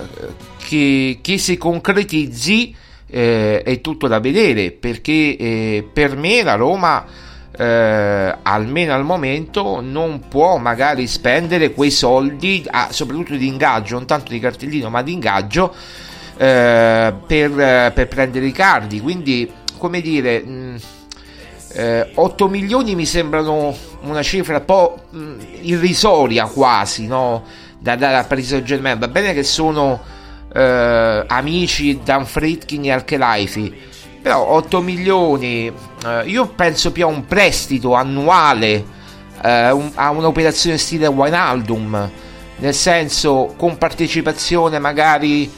che, 0.58 1.18
che 1.20 1.38
si 1.38 1.56
concretizzi 1.56 2.74
eh, 3.06 3.62
è 3.62 3.80
tutto 3.80 4.08
da 4.08 4.18
vedere 4.18 4.72
perché 4.72 5.36
eh, 5.36 5.88
per 5.92 6.16
me 6.16 6.42
la 6.42 6.54
Roma 6.54 7.04
eh, 7.56 8.36
almeno 8.42 8.94
al 8.94 9.04
momento 9.04 9.80
non 9.80 10.28
può 10.28 10.56
magari 10.56 11.06
spendere 11.06 11.72
quei 11.72 11.90
soldi 11.90 12.64
ah, 12.68 12.88
soprattutto 12.90 13.36
di 13.36 13.46
ingaggio 13.46 13.94
non 13.94 14.06
tanto 14.06 14.32
di 14.32 14.40
cartellino 14.40 14.90
ma 14.90 15.02
di 15.02 15.12
ingaggio 15.12 15.72
eh, 16.36 17.14
per, 17.26 17.92
per, 17.92 18.08
prendere 18.08 18.46
i 18.46 18.52
cardi 18.52 19.00
quindi 19.00 19.50
come 19.78 20.00
dire 20.00 20.40
mh, 20.40 20.80
eh, 21.74 22.10
8 22.12 22.48
milioni 22.48 22.96
mi 22.96 23.06
sembrano 23.06 23.76
una 24.02 24.22
cifra 24.22 24.56
un 24.56 24.64
po' 24.64 25.04
mh, 25.10 25.32
irrisoria 25.60 26.46
quasi 26.46 27.06
no? 27.06 27.44
da 27.78 27.94
dare 27.94 28.16
a 28.16 28.24
Paris 28.24 28.48
Saint 28.48 28.64
Germain 28.64 28.98
va 28.98 29.08
bene 29.08 29.32
che 29.32 29.44
sono 29.44 30.00
eh, 30.52 31.24
amici 31.26 32.00
Dan 32.02 32.26
Fritkin 32.26 32.84
e 32.86 32.90
Alkelaifi 32.90 33.92
però 34.24 34.52
8 34.52 34.80
milioni 34.80 35.70
eh, 36.02 36.22
io 36.24 36.46
penso 36.46 36.92
più 36.92 37.04
a 37.04 37.08
un 37.08 37.26
prestito 37.26 37.92
annuale 37.92 38.82
eh, 39.42 39.70
un, 39.70 39.90
a 39.96 40.08
un'operazione 40.08 40.78
stile 40.78 41.06
Wijnaldum 41.08 42.10
nel 42.56 42.72
senso 42.72 43.52
con 43.58 43.76
partecipazione 43.76 44.78
magari 44.78 45.52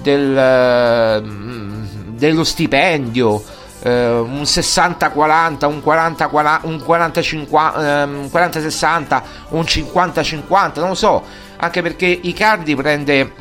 del, 0.00 1.22
mm, 1.22 1.84
dello 2.16 2.44
stipendio 2.44 3.44
eh, 3.82 4.08
un 4.08 4.40
60-40 4.40 5.66
un 5.66 5.82
40-60 5.84 6.60
un 6.62 8.30
40-60 8.32 9.22
un 9.50 9.60
50-50 9.60 10.70
non 10.76 10.88
lo 10.88 10.94
so 10.94 11.22
anche 11.58 11.82
perché 11.82 12.06
Icardi 12.06 12.74
prende 12.74 13.32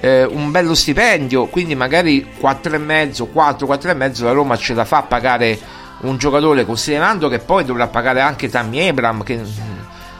eh, 0.00 0.24
un 0.24 0.50
bello 0.50 0.74
stipendio, 0.74 1.46
quindi 1.46 1.74
magari 1.74 2.26
4,5, 2.40 3.26
4, 3.32 3.66
4,5 3.66 4.24
la 4.24 4.32
Roma 4.32 4.56
ce 4.56 4.74
la 4.74 4.84
fa 4.84 5.02
pagare 5.02 5.58
un 6.00 6.16
giocatore 6.18 6.64
considerando 6.64 7.28
che 7.28 7.38
poi 7.38 7.64
dovrà 7.64 7.86
pagare 7.86 8.20
anche 8.20 8.48
Tammy 8.48 8.86
Abram 8.88 9.22
che 9.22 9.36
mm, 9.36 9.44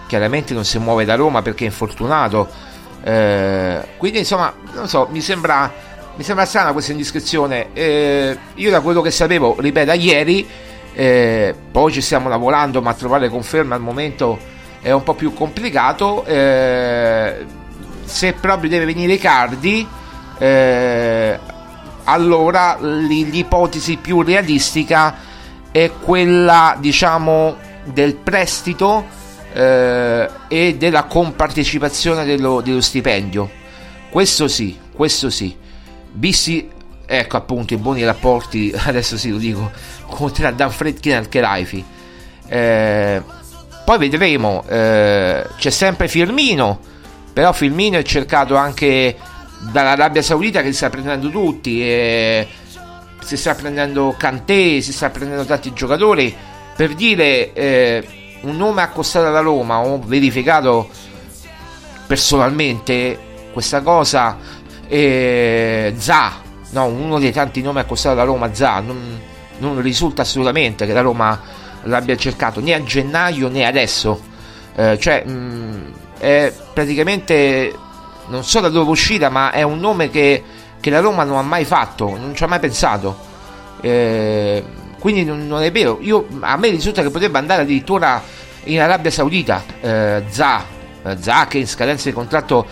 chiaramente 0.06 0.54
non 0.54 0.64
si 0.64 0.78
muove 0.78 1.04
da 1.04 1.14
Roma 1.14 1.42
perché 1.42 1.64
è 1.64 1.68
infortunato. 1.68 2.48
Eh, 3.02 3.80
quindi 3.98 4.18
insomma, 4.18 4.52
non 4.72 4.88
so, 4.88 5.08
mi 5.10 5.20
sembra, 5.20 5.70
mi 6.16 6.22
sembra 6.22 6.46
strana 6.46 6.72
questa 6.72 6.92
indiscrezione. 6.92 7.68
Eh, 7.72 8.38
io 8.54 8.70
da 8.70 8.80
quello 8.80 9.00
che 9.02 9.10
sapevo, 9.10 9.56
ripeto, 9.58 9.92
ieri, 9.92 10.48
eh, 10.94 11.54
poi 11.70 11.92
ci 11.92 12.00
stiamo 12.00 12.28
lavorando, 12.28 12.80
ma 12.80 12.94
trovare 12.94 13.28
conferma 13.28 13.74
al 13.74 13.80
momento 13.80 14.38
è 14.80 14.90
un 14.90 15.02
po' 15.02 15.14
più 15.14 15.34
complicato. 15.34 16.24
Se 18.04 18.32
proprio 18.34 18.70
deve 18.70 18.84
venire 18.84 19.18
Cardi, 19.18 19.86
eh, 20.38 21.38
allora 22.04 22.76
l'ipotesi 22.80 23.96
più 23.96 24.22
realistica 24.22 25.16
è 25.70 25.90
quella, 26.00 26.76
diciamo, 26.78 27.56
del 27.84 28.14
prestito 28.14 29.04
eh, 29.52 30.28
e 30.48 30.76
della 30.76 31.04
compartecipazione 31.04 32.24
dello, 32.24 32.60
dello 32.60 32.80
stipendio. 32.80 33.50
Questo 34.10 34.48
sì, 34.48 34.78
questo 34.92 35.30
sì. 35.30 35.56
Visti, 36.12 36.70
ecco 37.06 37.36
appunto, 37.36 37.74
i 37.74 37.78
buoni 37.78 38.04
rapporti, 38.04 38.72
adesso 38.86 39.16
sì 39.16 39.30
lo 39.30 39.38
dico, 39.38 39.70
tra 40.32 40.50
Dan 40.50 40.70
Fredkin 40.70 41.12
e 41.12 41.16
Alcheraifi. 41.16 41.84
Eh, 42.46 43.22
poi 43.84 43.98
vedremo, 43.98 44.64
eh, 44.68 45.46
c'è 45.56 45.70
sempre 45.70 46.08
Firmino 46.08 46.92
però 47.34 47.52
Filmino 47.52 47.98
è 47.98 48.02
cercato 48.02 48.54
anche 48.54 49.16
dall'Arabia 49.72 50.22
Saudita 50.22 50.62
che 50.62 50.68
si 50.68 50.76
sta 50.76 50.88
prendendo 50.88 51.28
tutti, 51.30 51.82
e 51.82 52.46
si 53.22 53.36
sta 53.36 53.54
prendendo 53.54 54.14
Kanté, 54.16 54.80
si 54.80 54.92
sta 54.92 55.10
prendendo 55.10 55.44
tanti 55.44 55.72
giocatori. 55.72 56.34
Per 56.76 56.94
dire 56.94 57.52
eh, 57.52 58.08
un 58.42 58.56
nome 58.56 58.82
accostato 58.82 59.26
alla 59.26 59.40
Roma, 59.40 59.80
ho 59.80 60.00
verificato 60.04 60.88
personalmente 62.06 63.18
questa 63.52 63.80
cosa, 63.82 64.36
eh, 64.86 65.92
Za, 65.96 66.32
no, 66.70 66.84
uno 66.84 67.18
dei 67.18 67.32
tanti 67.32 67.62
nomi 67.62 67.80
accostati 67.80 68.14
alla 68.14 68.24
Roma, 68.24 68.54
Za, 68.54 68.80
non, 68.80 69.20
non 69.58 69.80
risulta 69.80 70.22
assolutamente 70.22 70.86
che 70.86 70.92
la 70.92 71.00
Roma 71.00 71.40
l'abbia 71.84 72.16
cercato 72.16 72.60
né 72.60 72.74
a 72.74 72.82
gennaio 72.82 73.48
né 73.48 73.64
adesso. 73.64 74.20
Eh, 74.76 74.98
cioè, 74.98 75.24
mh, 75.24 75.92
è 76.18 76.52
praticamente 76.72 77.74
non 78.26 78.44
so 78.44 78.60
da 78.60 78.68
dove 78.68 78.86
è 78.86 78.90
uscita, 78.90 79.28
ma 79.28 79.50
è 79.50 79.62
un 79.62 79.78
nome 79.78 80.10
che, 80.10 80.42
che, 80.80 80.90
la 80.90 81.00
Roma 81.00 81.24
non 81.24 81.36
ha 81.36 81.42
mai 81.42 81.64
fatto, 81.64 82.16
non 82.16 82.34
ci 82.34 82.44
ha 82.44 82.46
mai 82.46 82.60
pensato. 82.60 83.32
Eh, 83.80 84.64
quindi 84.98 85.24
non, 85.24 85.46
non, 85.46 85.62
è 85.62 85.70
vero. 85.70 85.98
Io, 86.00 86.26
a 86.40 86.56
me 86.56 86.70
risulta 86.70 87.02
che 87.02 87.10
potrebbe 87.10 87.38
andare 87.38 87.62
addirittura 87.62 88.22
in 88.64 88.80
Arabia 88.80 89.10
Saudita. 89.10 89.62
Eh, 89.80 90.24
Za, 90.28 90.64
eh, 91.02 91.16
Za 91.18 91.46
che 91.46 91.58
in 91.58 91.68
scadenza 91.68 92.08
di 92.08 92.14
contratto 92.14 92.66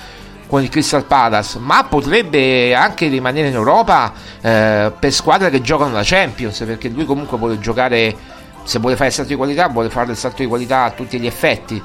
con 0.46 0.62
il 0.62 0.68
Crystal 0.68 1.04
Palace, 1.04 1.58
ma 1.58 1.84
potrebbe 1.84 2.74
anche 2.74 3.08
rimanere 3.08 3.48
in 3.48 3.54
Europa 3.54 4.12
eh, 4.40 4.92
per 4.98 5.12
squadre 5.12 5.48
che 5.48 5.62
giocano 5.62 5.92
la 5.92 6.02
Champions, 6.04 6.58
perché 6.66 6.88
lui 6.88 7.06
comunque 7.06 7.38
vuole 7.38 7.58
giocare, 7.58 8.14
se 8.62 8.78
vuole 8.78 8.96
fare 8.96 9.08
il 9.08 9.14
salto 9.14 9.30
di 9.30 9.36
qualità, 9.36 9.68
vuole 9.68 9.88
fare 9.88 10.10
il 10.10 10.16
salto 10.16 10.42
di 10.42 10.48
qualità 10.48 10.84
a 10.84 10.90
tutti 10.90 11.18
gli 11.18 11.26
effetti. 11.26 11.82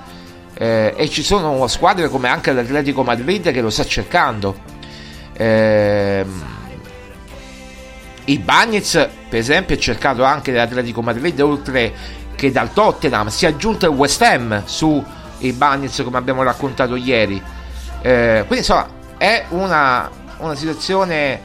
Eh, 0.59 0.95
e 0.97 1.07
ci 1.09 1.21
sono 1.21 1.67
squadre 1.67 2.09
come 2.09 2.29
anche 2.29 2.51
l'Atletico 2.51 3.03
Madrid 3.03 3.51
che 3.51 3.61
lo 3.61 3.69
sta 3.69 3.85
cercando. 3.85 4.57
Eh, 5.33 6.25
I 8.25 8.39
Bagnets, 8.39 9.07
per 9.29 9.37
esempio, 9.37 9.75
è 9.75 9.77
cercato 9.77 10.23
anche 10.23 10.51
dall'Atletico 10.51 11.03
Madrid, 11.03 11.39
oltre 11.41 11.93
che 12.33 12.51
dal 12.51 12.73
Tottenham. 12.73 13.27
Si 13.27 13.45
è 13.45 13.49
aggiunto 13.49 13.85
il 13.85 13.95
West 13.95 14.21
Ham 14.23 14.63
su 14.65 15.03
i 15.39 15.51
Bagnets, 15.53 16.01
come 16.03 16.17
abbiamo 16.17 16.41
raccontato 16.41 16.95
ieri. 16.95 17.39
Eh, 18.01 18.43
quindi 18.47 18.57
insomma 18.57 18.87
è 19.17 19.45
una, 19.49 20.09
una 20.37 20.55
situazione 20.55 21.39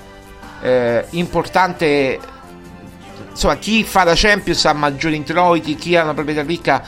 eh, 0.62 1.05
importante. 1.11 2.18
Insomma, 3.29 3.57
chi 3.57 3.85
fa 3.85 4.05
la 4.05 4.12
Champions 4.14 4.64
ha 4.64 4.72
maggiori 4.72 5.16
introiti, 5.16 5.75
chi 5.75 5.96
ha 5.96 6.03
una 6.03 6.14
proprietà 6.14 6.42
ricca 6.42 6.83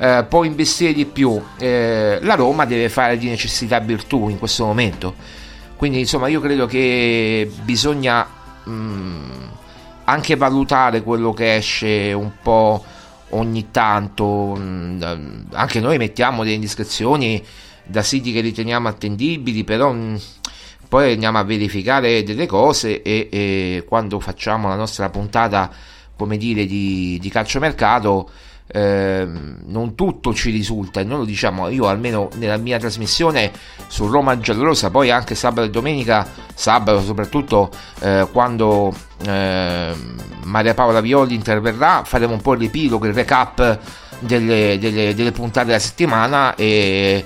eh, 0.00 0.24
può 0.26 0.44
investire 0.44 0.94
di 0.94 1.04
più. 1.04 1.40
Eh, 1.58 2.18
la 2.22 2.34
Roma 2.34 2.64
deve 2.64 2.88
fare 2.88 3.18
di 3.18 3.28
necessità 3.28 3.78
virtù 3.80 4.30
in 4.30 4.38
questo 4.38 4.64
momento. 4.64 5.14
Quindi 5.76 5.98
insomma 5.98 6.28
io 6.28 6.40
credo 6.40 6.64
che 6.64 7.50
bisogna 7.62 8.26
mh, 8.64 8.70
mm, 8.70 9.42
anche 10.04 10.36
valutare 10.36 11.02
quello 11.02 11.32
che 11.34 11.56
esce 11.56 12.12
un 12.14 12.32
po' 12.42 12.82
ogni 13.30 13.70
tanto. 13.70 14.54
Mh, 14.56 15.04
mm, 15.04 15.40
anche 15.52 15.80
noi 15.80 15.98
mettiamo 15.98 16.44
delle 16.44 16.54
indiscrezioni 16.54 17.44
da 17.84 18.02
siti 18.02 18.32
che 18.32 18.40
riteniamo 18.40 18.88
attendibili, 18.88 19.64
però 19.64 19.92
mh, 19.92 19.98
mm, 19.98 20.16
poi 20.88 21.12
andiamo 21.12 21.38
a 21.38 21.44
verificare 21.44 22.22
delle 22.22 22.46
cose 22.46 23.02
e, 23.02 23.28
e, 23.30 23.84
quando 23.86 24.18
facciamo 24.18 24.68
la 24.68 24.76
nostra 24.76 25.10
puntata, 25.10 25.70
come 26.16 26.38
dire, 26.38 26.64
di, 26.64 27.18
di 27.20 27.28
calciomercato, 27.28 28.30
eh, 28.72 29.26
non 29.64 29.94
tutto 29.94 30.32
ci 30.32 30.50
risulta 30.50 31.00
e 31.00 31.04
noi 31.04 31.18
lo 31.18 31.24
diciamo 31.24 31.68
io 31.68 31.86
almeno 31.86 32.28
nella 32.36 32.56
mia 32.56 32.78
trasmissione 32.78 33.50
su 33.88 34.06
Roma 34.06 34.38
Giallorosa 34.38 34.90
poi 34.90 35.10
anche 35.10 35.34
sabato 35.34 35.66
e 35.66 35.70
domenica 35.70 36.26
sabato 36.54 37.02
soprattutto 37.02 37.70
eh, 38.00 38.28
quando 38.30 38.94
eh, 39.26 39.92
Maria 40.44 40.74
Paola 40.74 41.00
Violi 41.00 41.34
interverrà 41.34 42.04
faremo 42.04 42.34
un 42.34 42.40
po' 42.40 42.52
il 42.52 42.60
riepilogo 42.60 43.06
il 43.06 43.14
recap 43.14 43.78
delle, 44.20 44.78
delle, 44.78 45.14
delle 45.14 45.32
puntate 45.32 45.66
della 45.66 45.78
settimana 45.78 46.54
e, 46.54 47.24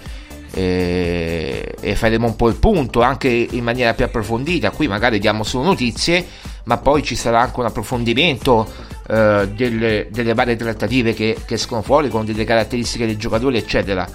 e 1.81 1.95
faremo 1.97 2.27
un 2.27 2.37
po' 2.37 2.49
il 2.49 2.55
punto 2.57 3.03
anche 3.03 3.29
in 3.29 3.65
maniera 3.65 3.93
più 3.93 4.05
approfondita. 4.05 4.71
Qui 4.71 4.87
magari 4.87 5.19
diamo 5.19 5.43
solo 5.43 5.65
notizie, 5.65 6.25
ma 6.65 6.79
poi 6.79 7.03
ci 7.03 7.17
sarà 7.17 7.41
anche 7.41 7.61
un 7.61 7.67
approfondimento 7.67 8.93
eh, 9.09 9.49
delle, 9.55 10.09
delle, 10.11 10.35
varie 10.35 10.57
trattative 10.57 11.15
che, 11.15 11.37
che, 11.45 11.55
escono 11.55 11.83
fuori 11.83 12.09
con 12.09 12.25
delle 12.25 12.45
caratteristiche 12.45 13.07
dei 13.07 13.17
giocatori, 13.17 13.57
eccetera. 13.57 14.09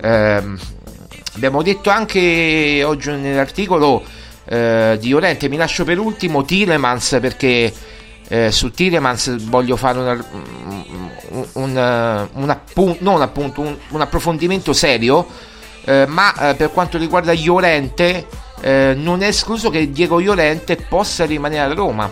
Eh, 0.00 0.42
abbiamo 1.34 1.62
detto 1.62 1.90
anche 1.90 2.82
oggi 2.84 3.10
nell'articolo 3.10 4.02
eh, 4.44 4.96
di 5.00 5.12
Orente, 5.12 5.48
mi 5.48 5.56
lascio 5.56 5.84
per 5.84 5.98
ultimo 5.98 6.44
Tilemans 6.44 7.18
perché 7.20 7.72
eh, 8.28 8.50
su 8.50 8.70
Tilemans 8.70 9.44
voglio 9.44 9.76
fare 9.76 9.98
una, 9.98 10.12
un, 10.12 11.10
un, 11.52 12.28
un, 12.32 12.50
appu- 12.50 12.96
non 13.00 13.22
appunto, 13.22 13.60
un, 13.60 13.76
un 13.88 14.00
approfondimento 14.00 14.72
serio 14.72 15.26
eh, 15.84 16.04
ma 16.06 16.50
eh, 16.50 16.54
per 16.56 16.72
quanto 16.72 16.98
riguarda 16.98 17.32
Iolente 17.32 18.26
eh, 18.60 18.94
non 18.96 19.22
è 19.22 19.28
escluso 19.28 19.70
che 19.70 19.90
Diego 19.90 20.18
Iolente 20.18 20.76
possa 20.76 21.24
rimanere 21.24 21.70
a 21.70 21.74
Roma. 21.74 22.10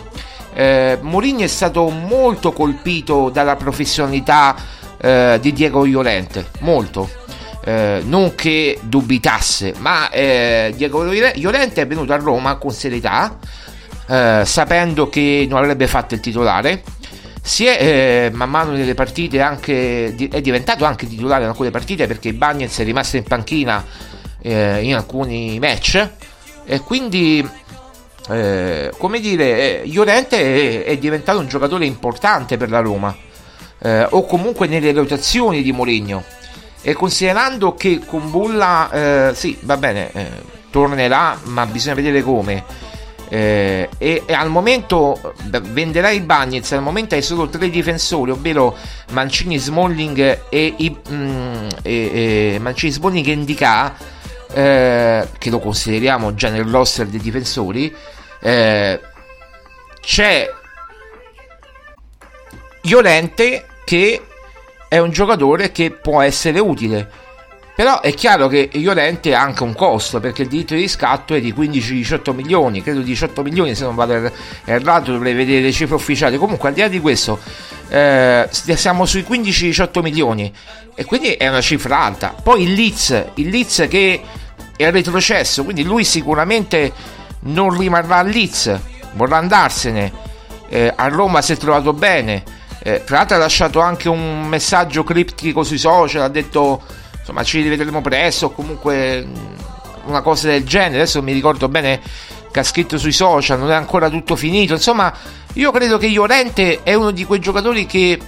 Eh, 0.55 0.97
Mourinho 1.01 1.41
è 1.43 1.47
stato 1.47 1.89
molto 1.89 2.53
colpito 2.53 3.29
dalla 3.29 3.55
professionalità 3.57 4.55
eh, 4.97 5.37
di 5.41 5.53
Diego 5.53 5.85
Iolente, 5.85 6.47
molto. 6.61 7.09
Eh, 7.63 8.01
non 8.05 8.35
che 8.35 8.79
dubitasse, 8.81 9.73
ma 9.79 10.07
Diego 10.11 11.11
Iolente 11.11 11.81
è 11.81 11.87
venuto 11.87 12.13
a 12.13 12.17
Roma 12.17 12.55
con 12.55 12.71
serietà, 12.71 13.37
sapendo 14.43 15.09
che 15.09 15.47
non 15.49 15.57
avrebbe 15.57 15.87
fatto 15.87 16.13
il 16.13 16.19
titolare, 16.19 16.83
si 17.45 17.67
è 17.67 17.77
eh, 17.79 18.29
man 18.33 18.49
mano 18.49 18.71
nelle 18.71 18.95
partite 18.95 19.39
anche 19.39 20.15
è 20.15 20.41
diventato 20.41 20.83
anche 20.83 21.07
titolare 21.07 21.43
in 21.43 21.49
alcune 21.49 21.69
partite 21.69 22.07
perché 22.07 22.33
Bagnets 22.33 22.79
è 22.79 22.83
rimasto 22.83 23.17
in 23.17 23.23
panchina 23.23 23.85
eh, 24.41 24.81
in 24.81 24.95
alcuni 24.95 25.59
match 25.59 26.09
e 26.65 26.79
quindi 26.79 27.47
eh, 28.29 28.91
come 28.97 29.19
dire 29.19 29.83
eh, 29.83 29.87
Llorente 29.87 30.83
è, 30.83 30.83
è, 30.83 30.97
diventato 30.97 31.39
un 31.39 31.47
giocatore 31.47 31.85
importante 31.85 32.57
per 32.57 32.69
la 32.69 32.79
Roma 32.79 33.15
eh, 33.79 34.07
o 34.09 34.25
comunque 34.25 34.67
nelle 34.67 34.91
rotazioni 34.91 35.61
di 35.61 35.71
Mourinho. 35.71 36.23
E 36.81 36.93
considerando 36.93 37.73
che 37.73 38.01
con 38.05 38.29
Bulla 38.29 38.91
eh, 38.91 39.33
sì 39.33 39.57
va 39.61 39.75
bene 39.77 40.11
tornerà 40.69 41.39
ma 41.45 41.65
bisogna 41.65 41.95
vedere 41.95 42.21
come. 42.21 42.63
Eh, 43.27 43.89
e, 43.97 44.23
e, 44.23 44.33
al 44.33 44.49
momento 44.49 45.33
venderà 45.71 46.11
i 46.11 46.19
Bagnets 46.19 46.73
al 46.73 46.83
momento 46.83 47.15
hai 47.15 47.23
solo 47.23 47.49
tre 47.49 47.71
difensori 47.71 48.29
ovvero 48.29 48.77
Mancini, 49.13 49.57
Smalling 49.57 50.41
e, 50.47 50.73
i, 50.77 50.95
mm, 51.09 51.67
e, 51.81 52.53
e 52.53 52.59
Mancini, 52.59 52.91
Smalling 52.91 53.25
e 53.25 53.31
Indica 53.31 53.95
eh, 54.53 55.27
che 55.37 55.49
lo 55.49 55.59
consideriamo 55.59 56.35
già 56.35 56.49
nel 56.49 56.65
roster 56.65 57.07
dei 57.07 57.19
difensori 57.19 57.93
eh, 58.45 58.99
c'è 60.01 60.47
Iolente 62.83 63.65
che 63.83 64.21
è 64.87 64.99
un 64.99 65.09
giocatore 65.09 65.71
che 65.71 65.89
può 65.89 66.21
essere 66.21 66.59
utile 66.59 67.09
però 67.75 67.99
è 68.01 68.13
chiaro 68.13 68.47
che 68.47 68.69
Iolente 68.71 69.33
ha 69.33 69.41
anche 69.41 69.63
un 69.63 69.73
costo 69.73 70.19
perché 70.19 70.43
il 70.43 70.47
diritto 70.47 70.75
di 70.75 70.81
riscatto 70.81 71.33
è 71.33 71.41
di 71.41 71.53
15-18 71.53 72.33
milioni, 72.33 72.81
credo 72.81 73.01
18 73.01 73.43
milioni 73.43 73.75
se 73.75 73.83
non 73.83 73.95
vado 73.95 74.31
errato, 74.63 75.11
dovrei 75.11 75.33
vedere 75.33 75.59
le 75.59 75.73
cifre 75.73 75.95
ufficiali. 75.95 76.37
Comunque 76.37 76.69
al 76.69 76.75
di 76.75 76.79
là 76.79 76.87
di 76.87 77.01
questo 77.01 77.37
eh, 77.89 78.47
siamo 78.49 79.05
sui 79.05 79.25
15-18 79.27 80.01
milioni 80.01 80.53
e 80.95 81.03
quindi 81.03 81.31
è 81.33 81.49
una 81.49 81.59
cifra 81.59 81.99
alta. 81.99 82.33
Poi 82.41 82.63
il 82.63 82.73
Leeds, 82.75 83.25
il 83.33 83.49
Leeds 83.49 83.87
che 83.89 84.21
è 84.77 84.89
retrocesso, 84.89 85.65
quindi 85.65 85.83
lui 85.83 86.05
sicuramente 86.05 86.93
non 87.45 87.77
rimarrà 87.77 88.17
al 88.17 88.29
Leeds, 88.29 88.79
vorrà 89.13 89.37
andarsene. 89.37 90.11
Eh, 90.67 90.91
a 90.95 91.07
Roma 91.07 91.41
si 91.41 91.53
è 91.53 91.57
trovato 91.57 91.93
bene. 91.93 92.43
Eh, 92.79 93.03
tra 93.03 93.17
l'altro 93.17 93.35
ha 93.35 93.39
lasciato 93.39 93.79
anche 93.79 94.09
un 94.09 94.47
messaggio 94.47 95.03
criptico 95.03 95.63
sui 95.63 95.77
social, 95.77 96.21
ha 96.21 96.27
detto 96.27 96.81
insomma 97.25 97.43
ci 97.43 97.59
rivedremo 97.61 98.01
presto 98.01 98.45
o 98.45 98.51
comunque 98.51 99.27
una 100.05 100.21
cosa 100.21 100.49
del 100.49 100.63
genere 100.63 100.97
adesso 100.97 101.23
mi 101.23 101.33
ricordo 101.33 101.67
bene 101.67 101.99
che 102.51 102.59
ha 102.59 102.63
scritto 102.63 102.99
sui 102.99 103.11
social 103.11 103.57
non 103.57 103.71
è 103.71 103.73
ancora 103.73 104.11
tutto 104.11 104.35
finito 104.35 104.73
insomma 104.73 105.11
io 105.53 105.71
credo 105.71 105.97
che 105.97 106.07
Llorente 106.07 106.83
è 106.83 106.93
uno 106.93 107.09
di 107.09 107.25
quei 107.25 107.39
giocatori 107.39 107.87
che 107.87 108.19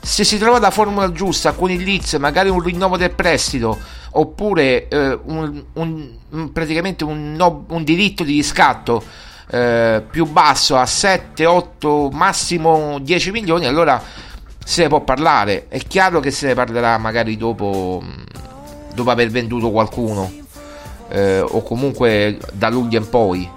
se 0.00 0.24
si 0.24 0.36
trova 0.36 0.58
la 0.58 0.72
formula 0.72 1.12
giusta 1.12 1.52
con 1.52 1.70
il 1.70 1.84
Leeds 1.84 2.14
magari 2.14 2.48
un 2.48 2.60
rinnovo 2.60 2.96
del 2.96 3.14
prestito 3.14 3.78
oppure 4.16 4.88
eh, 4.88 5.18
un, 5.24 5.64
un, 5.72 6.52
praticamente 6.52 7.04
un, 7.04 7.32
no, 7.32 7.64
un, 7.68 7.84
diritto 7.84 8.22
di 8.22 8.34
riscatto 8.34 9.02
eh, 9.50 10.02
più 10.08 10.26
basso 10.26 10.76
a 10.76 10.86
7, 10.86 11.46
8, 11.46 12.10
massimo 12.12 12.98
10 13.00 13.30
milioni 13.30 13.66
allora 13.66 14.02
se 14.64 14.82
ne 14.82 14.88
può 14.88 15.00
parlare. 15.00 15.66
È 15.68 15.78
chiaro 15.78 16.20
che 16.20 16.30
se 16.30 16.48
ne 16.48 16.54
parlerà 16.54 16.96
magari 16.98 17.36
dopo, 17.36 18.02
dopo 18.94 19.10
aver 19.10 19.30
venduto 19.30 19.70
qualcuno. 19.70 20.42
eh, 21.08 21.40
o 21.40 21.62
comunque 21.62 22.38
da 22.52 22.68
luglio 22.68 22.98
in 22.98 23.08
poi. 23.08 23.48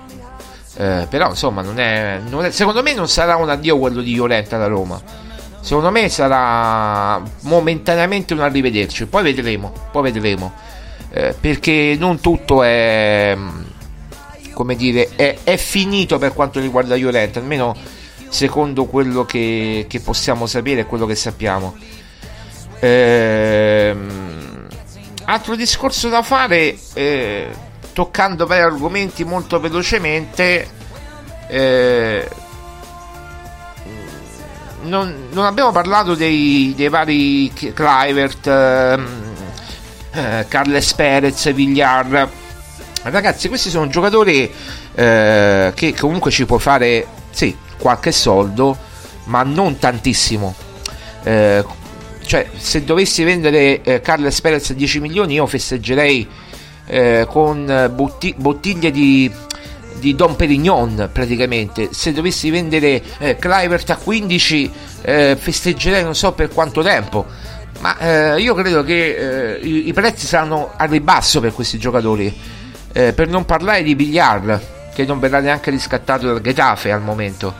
Eh, 0.80 1.08
però 1.10 1.30
insomma 1.30 1.64
non 1.64 1.80
è, 1.80 2.20
non 2.28 2.46
è, 2.46 2.52
secondo 2.52 2.84
me 2.84 2.94
non 2.94 3.08
sarà 3.08 3.36
un 3.36 3.50
addio 3.50 3.80
quello 3.80 4.02
di 4.02 4.14
Llorente 4.16 4.54
alla 4.54 4.68
Roma 4.68 5.02
secondo 5.62 5.92
me 5.92 6.10
sarà 6.10 7.22
momentaneamente 7.42 8.34
un 8.34 8.42
arrivederci. 8.42 9.06
Poi 9.08 9.24
vedremo 9.24 9.74
poi 9.92 10.12
vedremo. 10.12 10.54
Eh, 11.10 11.36
perché 11.40 11.96
non 11.98 12.20
tutto 12.20 12.64
è 12.64 13.36
come 14.54 14.76
dire 14.76 15.10
è, 15.16 15.38
è, 15.44 15.56
finito 15.56 16.18
per 16.18 16.34
quanto 16.34 16.60
riguarda 16.60 16.98
Llorente 16.98 17.40
almeno 17.40 17.74
secondo 18.28 18.86
quello 18.86 19.24
che, 19.24 19.86
che 19.88 20.00
possiamo 20.02 20.46
sapere 20.48 20.86
quello 20.86 21.06
che 21.06 21.16
sappiamo. 21.16 21.76
Ehm, 22.80 24.68
altro 25.26 25.56
discorso 25.56 26.10
da 26.10 26.22
fare 26.22 26.78
eh, 26.94 27.48
toccando 27.94 28.46
vari 28.46 28.62
argomenti 28.62 29.24
molto 29.24 29.60
velocemente, 29.60 30.68
eh, 31.48 32.30
non, 34.88 35.28
non, 35.32 35.46
abbiamo 35.46 35.72
parlato 35.72 36.16
dei, 36.16 36.74
dei 36.76 36.90
vari 36.90 37.52
Clivert, 37.54 38.48
ehm, 38.48 39.08
eh, 40.14 40.46
Carles 40.48 40.94
Perez, 40.94 41.54
Villar. 41.54 42.30
Ragazzi, 43.04 43.48
questi 43.48 43.70
sono 43.70 43.88
giocatori 43.88 44.52
eh, 44.96 45.72
che 45.76 45.94
comunque 45.94 46.32
ci 46.32 46.46
può 46.46 46.58
fare 46.58 47.06
sì, 47.30 47.56
qualche 47.78 48.12
soldo, 48.12 48.78
ma 49.26 49.44
non 49.44 49.78
tantissimo. 49.78 50.56
Eh, 51.24 51.64
cioè, 52.26 52.50
se 52.58 52.84
dovessi 52.84 53.24
vendere 53.24 53.82
eh, 53.82 54.02
Carles 54.02 54.42
Perez 54.42 54.72
a 54.72 54.74
10 54.74 55.00
milioni, 55.00 55.36
io 55.36 55.46
festeggerei 55.46 56.28
eh, 56.86 57.26
con 57.30 57.70
eh, 57.70 57.90
botti- 57.90 58.36
bottiglie 58.38 58.92
di, 58.92 59.32
di 60.00 60.16
Don 60.16 60.36
Perignon 60.36 61.10
praticamente. 61.12 61.90
Se 61.92 62.12
dovessi 62.12 62.50
vendere 62.50 63.02
eh, 63.20 63.36
Clivert 63.38 63.90
a 63.90 63.98
15 63.98 64.72
eh, 65.02 65.38
festeggerei 65.40 66.04
non 66.04 66.16
so 66.16 66.34
per 66.34 66.50
quanto 66.50 66.82
tempo. 66.82 67.26
Ma 67.80 67.98
eh, 67.98 68.42
io 68.42 68.54
credo 68.56 68.84
che 68.84 69.56
eh, 69.56 69.60
i, 69.60 69.88
i, 69.88 69.94
prezzi 69.94 70.26
saranno 70.26 70.72
a 70.76 70.86
ribasso 70.86 71.40
per 71.40 71.54
questi 71.54 71.78
giocatori. 71.78 72.36
Eh, 72.92 73.14
per 73.14 73.28
non 73.28 73.46
parlare 73.46 73.84
di 73.84 73.96
Bigliard, 73.96 74.62
che 74.94 75.06
non 75.06 75.20
verrà 75.20 75.40
neanche 75.40 75.70
riscattato 75.70 76.26
dal 76.26 76.42
Getafe 76.42 76.92
al 76.92 77.02
momento. 77.02 77.54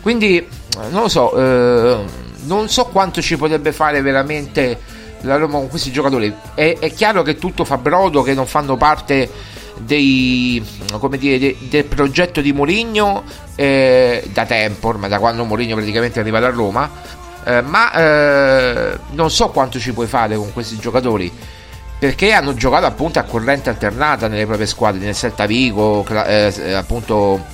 Quindi 0.00 0.44
non 0.90 1.02
lo 1.02 1.08
so, 1.08 1.30
non 1.36 2.68
so 2.68 2.86
quanto 2.86 3.22
ci 3.22 3.36
potrebbe 3.36 3.70
fare 3.70 4.00
veramente 4.00 4.76
la 5.22 5.36
Roma 5.36 5.58
con 5.58 5.68
questi 5.68 5.92
giocatori. 5.92 6.34
È, 6.54 6.76
è, 6.78 6.92
chiaro 6.92 7.22
che 7.22 7.36
tutto 7.38 7.64
fa 7.64 7.78
brodo, 7.78 8.22
che 8.22 8.34
non 8.34 8.46
fanno 8.46 8.76
parte 8.76 9.28
dei, 9.78 10.64
dire, 11.18 11.38
de, 11.38 11.56
del 11.68 11.84
progetto 11.84 12.40
di 12.40 12.52
Mourinho 12.52 13.24
eh, 13.54 14.28
da 14.32 14.44
tempo, 14.44 14.88
ormai 14.88 15.08
da 15.08 15.18
quando 15.18 15.44
Mourinho 15.44 15.74
praticamente 15.74 16.18
è 16.18 16.22
arrivato 16.22 16.46
a 16.46 16.50
Roma. 16.50 16.90
Eh, 17.44 17.60
ma 17.62 17.92
eh, 17.92 18.98
non 19.10 19.30
so 19.30 19.48
quanto 19.48 19.78
ci 19.80 19.92
puoi 19.92 20.06
fare 20.06 20.36
con 20.36 20.52
questi 20.52 20.78
giocatori 20.78 21.30
perché 21.98 22.32
hanno 22.32 22.54
giocato 22.54 22.86
appunto 22.86 23.18
a 23.18 23.24
corrente 23.24 23.68
alternata 23.68 24.28
nelle 24.28 24.46
proprie 24.46 24.66
squadre 24.66 25.00
nel 25.00 25.14
Celta 25.14 25.46
Vigo 25.46 26.06
eh, 26.06 26.72
appunto 26.72 27.44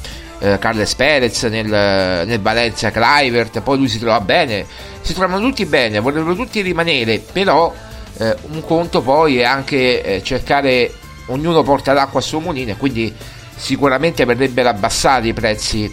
eh, 0.41 0.59
Carles 0.59 0.95
Perez 0.95 1.43
nel, 1.45 1.67
nel 1.67 2.41
Valencia 2.41 2.91
Clivert 2.91 3.61
poi 3.63 3.79
lui 3.79 3.89
si 3.89 3.99
trova 3.99 4.21
bene 4.21 4.67
si 5.09 5.15
trovano 5.15 5.41
tutti 5.41 5.65
bene, 5.65 6.01
vorrebbero 6.01 6.35
tutti 6.35 6.61
rimanere, 6.61 7.19
però 7.19 7.73
eh, 8.19 8.37
un 8.51 8.63
conto 8.63 9.01
poi 9.01 9.39
è 9.39 9.45
anche 9.45 10.21
cercare, 10.23 10.93
ognuno 11.29 11.62
porta 11.62 11.93
l'acqua 11.93 12.21
al 12.21 12.27
suo 12.27 12.41
mulino 12.41 12.73
e 12.73 12.77
quindi 12.77 13.14
sicuramente 13.57 14.25
verrebbero 14.25 14.69
abbassati 14.69 15.29
i 15.29 15.33
prezzi 15.33 15.93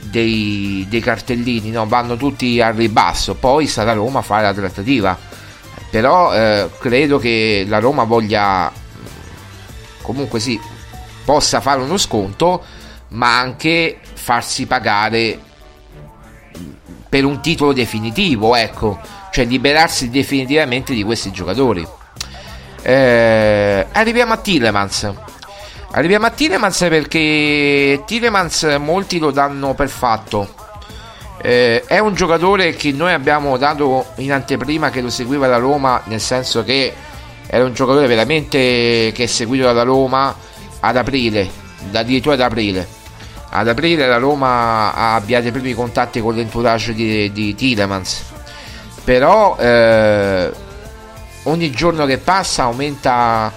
dei, 0.00 0.86
dei 0.88 1.00
cartellini, 1.00 1.70
no? 1.70 1.86
vanno 1.86 2.16
tutti 2.16 2.60
al 2.60 2.74
ribasso, 2.74 3.34
poi 3.34 3.66
sarà 3.66 3.92
Roma 3.92 4.20
a 4.20 4.22
fare 4.22 4.42
la 4.42 4.54
trattativa, 4.54 5.18
però 5.90 6.32
eh, 6.32 6.70
credo 6.78 7.18
che 7.18 7.64
la 7.68 7.78
Roma 7.78 8.04
voglia 8.04 8.70
comunque 10.02 10.40
sì, 10.40 10.58
possa 11.24 11.60
fare 11.60 11.82
uno 11.82 11.96
sconto, 11.96 12.62
ma 13.08 13.38
anche 13.38 13.98
farsi 14.14 14.66
pagare 14.66 15.38
per 17.08 17.24
un 17.24 17.40
titolo 17.40 17.72
definitivo, 17.72 18.54
ecco, 18.54 18.98
cioè 19.32 19.44
liberarsi 19.44 20.08
definitivamente 20.08 20.94
di 20.94 21.02
questi 21.02 21.30
giocatori. 21.30 21.86
Eh, 22.88 23.84
arriviamo 23.90 24.34
a 24.34 24.36
Tillemans. 24.36 25.12
Arriviamo 25.90 26.26
a 26.26 26.30
Tillemans 26.30 26.86
perché 26.88 28.04
Tillemans 28.06 28.76
molti 28.78 29.18
lo 29.18 29.32
danno 29.32 29.74
per 29.74 29.88
fatto. 29.88 30.54
Eh, 31.42 31.82
è 31.84 31.98
un 31.98 32.14
giocatore 32.14 32.74
che 32.76 32.92
noi 32.92 33.12
abbiamo 33.12 33.56
dato 33.56 34.06
in 34.18 34.30
anteprima 34.30 34.90
che 34.90 35.00
lo 35.00 35.10
seguiva 35.10 35.48
la 35.48 35.56
Roma, 35.56 36.00
nel 36.04 36.20
senso 36.20 36.62
che 36.62 36.94
era 37.48 37.64
un 37.64 37.74
giocatore 37.74 38.06
veramente 38.06 39.10
che 39.12 39.24
è 39.24 39.26
seguito 39.26 39.64
dalla 39.64 39.82
Roma 39.82 40.32
ad 40.78 40.96
aprile, 40.96 41.50
da 41.90 42.00
addirittura 42.00 42.34
ad 42.34 42.40
aprile 42.40 42.86
ad 43.48 43.68
aprile 43.68 44.06
la 44.08 44.18
Roma 44.18 44.92
ha 44.92 45.14
avviato 45.14 45.46
i 45.46 45.52
primi 45.52 45.72
contatti 45.72 46.20
con 46.20 46.34
l'entourage 46.34 46.92
di, 46.92 47.30
di 47.30 47.54
Tilemans 47.54 48.24
però 49.04 49.56
eh, 49.56 50.50
ogni 51.46 51.70
giorno 51.70 52.06
che 52.06 52.18
passa 52.18 52.64
aumenta, 52.64 53.52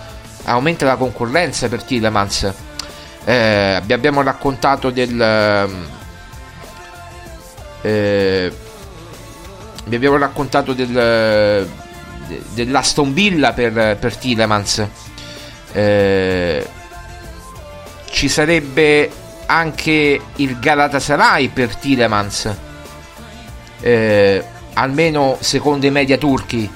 aumenta 0.45 0.85
la 0.85 0.95
concorrenza 0.95 1.67
per 1.67 1.83
Tilemans 1.83 2.53
eh, 3.25 3.81
abbiamo 3.91 4.21
raccontato 4.21 4.89
del 4.89 5.21
eh, 7.81 8.53
vi 9.85 9.95
abbiamo 9.95 10.17
raccontato 10.17 10.73
del, 10.73 11.67
de, 12.27 12.41
dell'Aston 12.53 13.13
Villa 13.13 13.53
per, 13.53 13.97
per 13.97 14.15
Tilemans 14.15 14.87
eh, 15.71 16.67
ci 18.09 18.27
sarebbe 18.27 19.11
anche 19.45 20.21
il 20.35 20.59
Galatasaray 20.59 21.49
per 21.49 21.75
Tilemans 21.75 22.55
eh, 23.81 24.43
almeno 24.73 25.37
secondo 25.39 25.85
i 25.85 25.91
media 25.91 26.17
turchi 26.17 26.69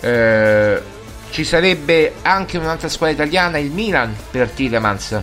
eh, 0.00 0.82
ci 1.30 1.44
sarebbe 1.44 2.14
anche 2.22 2.58
un'altra 2.58 2.88
squadra 2.88 3.14
italiana 3.14 3.58
il 3.58 3.70
Milan 3.70 4.14
per 4.30 4.50
Tilemans 4.50 5.22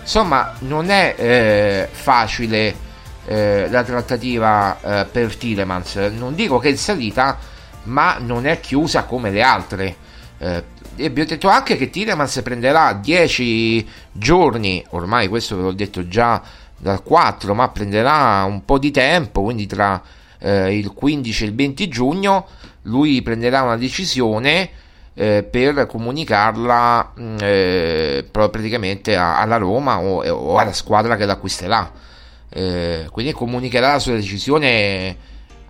insomma 0.00 0.54
non 0.60 0.90
è 0.90 1.14
eh, 1.16 1.88
facile 1.90 2.86
eh, 3.26 3.68
la 3.70 3.82
trattativa 3.82 4.78
eh, 4.80 5.06
per 5.06 5.36
Tilemans 5.36 5.96
non 6.16 6.34
dico 6.34 6.58
che 6.58 6.68
è 6.68 6.70
in 6.70 6.78
salita 6.78 7.38
ma 7.88 8.18
non 8.18 8.46
è 8.46 8.60
chiusa 8.60 9.04
come 9.04 9.30
le 9.30 9.42
altre. 9.42 9.96
Eh, 10.38 10.64
e 10.96 11.04
abbiamo 11.04 11.28
detto 11.28 11.48
anche 11.48 11.76
che 11.76 11.90
Tilemans 11.90 12.40
prenderà 12.42 12.92
10 12.92 13.88
giorni, 14.12 14.84
ormai 14.90 15.28
questo 15.28 15.56
ve 15.56 15.62
l'ho 15.62 15.72
detto 15.72 16.06
già 16.08 16.42
dal 16.76 17.02
4, 17.02 17.54
ma 17.54 17.68
prenderà 17.68 18.44
un 18.44 18.64
po' 18.64 18.78
di 18.78 18.90
tempo, 18.90 19.42
quindi 19.42 19.66
tra 19.66 20.00
il 20.40 20.92
15 20.92 21.42
e 21.42 21.46
il 21.48 21.54
20 21.56 21.88
giugno 21.88 22.46
lui 22.82 23.22
prenderà 23.22 23.62
una 23.62 23.76
decisione 23.76 24.70
eh, 25.14 25.42
per 25.42 25.86
comunicarla 25.86 27.12
mm, 27.18 27.36
eh, 27.40 28.28
praticamente 28.30 29.16
alla 29.16 29.56
Roma 29.56 29.98
o, 29.98 30.24
o, 30.24 30.56
alla 30.56 30.72
squadra 30.72 31.16
che 31.16 31.26
l'acquisterà. 31.26 31.90
Eh, 32.50 33.06
quindi 33.10 33.32
comunicherà 33.32 33.92
la 33.92 33.98
sua 33.98 34.14
decisione 34.14 35.16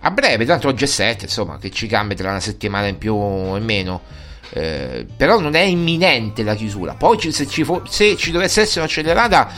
a 0.01 0.11
breve, 0.11 0.45
tanto 0.45 0.67
oggi 0.67 0.85
è 0.85 0.87
7, 0.87 1.25
insomma, 1.25 1.57
che 1.57 1.71
ci 1.71 1.87
cambia 1.87 2.15
tra 2.15 2.29
una 2.29 2.39
settimana 2.39 2.87
in 2.87 2.97
più 2.97 3.15
o 3.15 3.57
in 3.57 3.63
meno. 3.65 4.01
Eh, 4.51 5.05
però 5.15 5.39
non 5.39 5.55
è 5.55 5.61
imminente 5.61 6.43
la 6.43 6.55
chiusura. 6.55 6.93
Poi 6.93 7.19
se 7.31 7.47
ci, 7.47 7.63
fo- 7.63 7.83
se 7.87 8.15
ci 8.15 8.31
dovesse 8.31 8.61
essere 8.61 8.81
un'accelerata, 8.81 9.51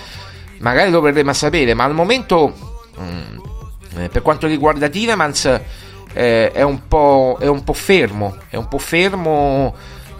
magari 0.59 0.89
lo 0.89 1.01
verremo 1.01 1.29
a 1.29 1.33
sapere. 1.33 1.73
Ma 1.73 1.83
al 1.83 1.93
momento, 1.93 2.53
mh, 2.97 3.03
mm, 3.03 4.01
eh, 4.03 4.09
per 4.09 4.21
quanto 4.21 4.47
riguarda 4.47 4.87
Tilemans, 4.87 5.61
eh, 6.13 6.51
è, 6.51 6.61
un 6.61 6.79
è, 7.39 7.47
un 7.47 7.63
po', 7.63 7.73
fermo. 7.73 8.37
È 8.49 8.55
un 8.55 8.67
po' 8.67 8.77
fermo, 8.77 9.73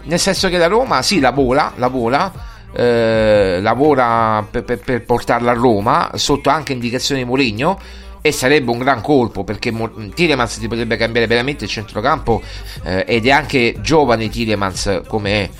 nel 0.04 0.18
senso 0.18 0.48
che 0.48 0.58
la 0.58 0.66
Roma 0.66 1.02
sì, 1.02 1.20
lavora, 1.20 1.72
lavora. 1.76 2.50
Eh, 2.74 3.58
lavora 3.60 4.46
per, 4.50 4.64
per, 4.64 4.78
per 4.78 5.04
portarla 5.04 5.50
a 5.50 5.54
Roma 5.54 6.10
sotto 6.14 6.48
anche 6.48 6.72
indicazione 6.72 7.20
di 7.20 7.26
Mourinho 7.26 7.78
e 8.22 8.32
sarebbe 8.32 8.70
un 8.70 8.78
gran 8.78 9.02
colpo 9.02 9.44
perché 9.44 9.74
Tilemans 10.14 10.58
ti 10.58 10.68
potrebbe 10.68 10.96
cambiare 10.96 11.26
veramente 11.26 11.64
il 11.64 11.70
centrocampo 11.70 12.40
eh, 12.84 13.04
ed 13.06 13.26
è 13.26 13.30
anche 13.30 13.74
giovane 13.80 14.30
Tilemans 14.30 15.02
come 15.08 15.50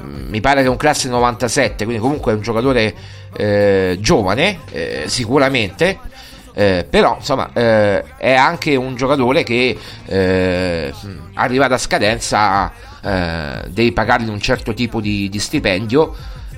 mm, 0.00 0.30
mi 0.30 0.40
pare 0.40 0.60
che 0.62 0.68
è 0.68 0.70
un 0.70 0.76
classe 0.76 1.08
97 1.08 1.84
quindi 1.84 2.00
comunque 2.00 2.32
è 2.32 2.36
un 2.36 2.40
giocatore 2.40 2.94
eh, 3.36 3.98
giovane 4.00 4.60
eh, 4.70 5.02
sicuramente 5.06 5.98
eh, 6.54 6.86
però 6.88 7.16
insomma 7.18 7.50
eh, 7.52 8.04
è 8.16 8.32
anche 8.32 8.76
un 8.76 8.94
giocatore 8.94 9.42
che 9.42 9.76
eh, 10.06 10.94
arriva 11.34 11.66
a 11.66 11.78
scadenza 11.78 12.72
devi 13.04 13.92
pagargli 13.92 14.30
un 14.30 14.40
certo 14.40 14.72
tipo 14.72 14.98
di, 14.98 15.28
di 15.28 15.38
stipendio 15.38 16.14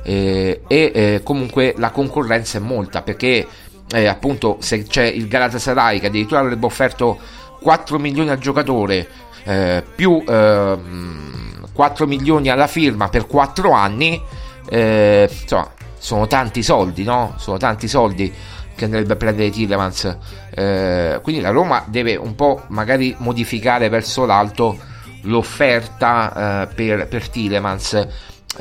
eh, 0.07 0.61
e 0.68 0.92
eh, 0.94 1.20
comunque 1.24 1.74
la 1.78 1.90
concorrenza 1.90 2.59
è 2.59 2.61
molta 2.61 3.03
perché 3.03 3.44
eh, 3.92 4.07
appunto 4.07 4.59
se 4.61 4.84
c'è 4.84 5.05
il 5.05 5.26
Galatasaray 5.26 5.99
che 5.99 6.07
addirittura 6.07 6.38
avrebbe 6.40 6.64
offerto 6.64 7.18
4 7.61 7.99
milioni 7.99 8.30
al 8.30 8.38
giocatore 8.38 9.09
eh, 9.42 9.82
più 9.94 10.22
4 10.22 10.30
ehm, 10.32 12.09
milioni 12.09 12.49
alla 12.49 12.68
firma 12.68 13.09
per 13.09 13.26
4 13.26 13.72
anni 13.72 14.20
eh, 14.68 15.28
insomma 15.28 15.72
sono 15.99 16.28
tanti 16.28 16.62
soldi 16.62 17.03
no? 17.03 17.34
sono 17.38 17.57
tanti 17.57 17.88
soldi 17.88 18.32
che 18.77 18.85
andrebbe 18.85 19.14
a 19.14 19.16
prendere 19.16 19.51
Tillemans. 19.51 20.16
Eh, 20.55 21.18
quindi 21.22 21.41
la 21.41 21.51
Roma 21.51 21.85
deve 21.89 22.14
un 22.14 22.35
po' 22.37 22.62
magari 22.68 23.14
modificare 23.18 23.89
verso 23.89 24.24
l'alto 24.24 24.79
l'offerta 25.22 26.68
eh, 26.68 26.74
per, 26.74 27.09
per 27.09 27.29
Tillemans. 27.29 28.07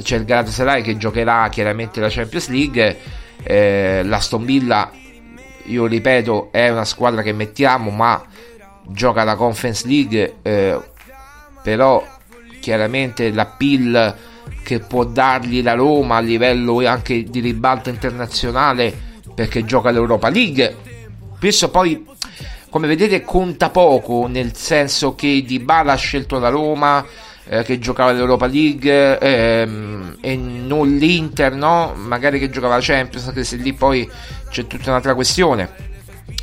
C'è 0.02 0.18
il 0.18 0.26
Galatasaray 0.26 0.82
che 0.82 0.98
giocherà 0.98 1.48
chiaramente 1.50 2.00
la 2.00 2.10
Champions 2.10 2.48
League. 2.50 3.00
Eh, 3.44 4.02
l'Aston 4.04 4.46
Villa 4.46 4.90
io 5.66 5.86
ripeto 5.86 6.50
è 6.52 6.70
una 6.70 6.86
squadra 6.86 7.22
che 7.22 7.34
mettiamo 7.34 7.90
ma 7.90 8.24
gioca 8.88 9.24
la 9.24 9.36
Conference 9.36 9.88
League 9.88 10.38
eh, 10.42 10.80
però 11.62 12.04
chiaramente 12.60 13.32
l'appeal 13.32 14.16
che 14.64 14.80
può 14.80 15.04
dargli 15.04 15.62
la 15.62 15.74
Roma 15.74 16.18
a 16.18 16.22
livello 16.22 16.86
anche 16.86 17.24
di 17.24 17.40
ribalto 17.40 17.90
internazionale 17.90 19.14
perché 19.36 19.66
gioca 19.66 19.92
l'Europa 19.92 20.30
League 20.30 20.76
questo 21.38 21.70
poi 21.70 22.06
come 22.70 22.88
vedete 22.88 23.22
conta 23.22 23.70
poco 23.70 24.28
nel 24.28 24.56
senso 24.56 25.14
che 25.14 25.44
Di 25.46 25.60
Bala 25.60 25.94
ha 25.94 25.98
scelto 25.98 26.40
la 26.40 26.50
Roma 26.50 27.06
eh, 27.48 27.64
che 27.64 27.78
giocava 27.78 28.12
l'Europa 28.12 28.48
League 28.48 29.20
ehm, 29.20 30.18
e 30.22 30.36
non 30.36 30.96
l'Inter 30.96 31.54
no? 31.54 31.94
magari 31.96 32.40
che 32.40 32.50
giocava 32.50 32.76
la 32.76 32.82
Champions 32.82 33.28
anche 33.28 33.44
se 33.44 33.58
lì 33.58 33.74
poi 33.74 34.10
c'è 34.50 34.66
tutta 34.66 34.90
un'altra 34.90 35.14
questione 35.14 35.70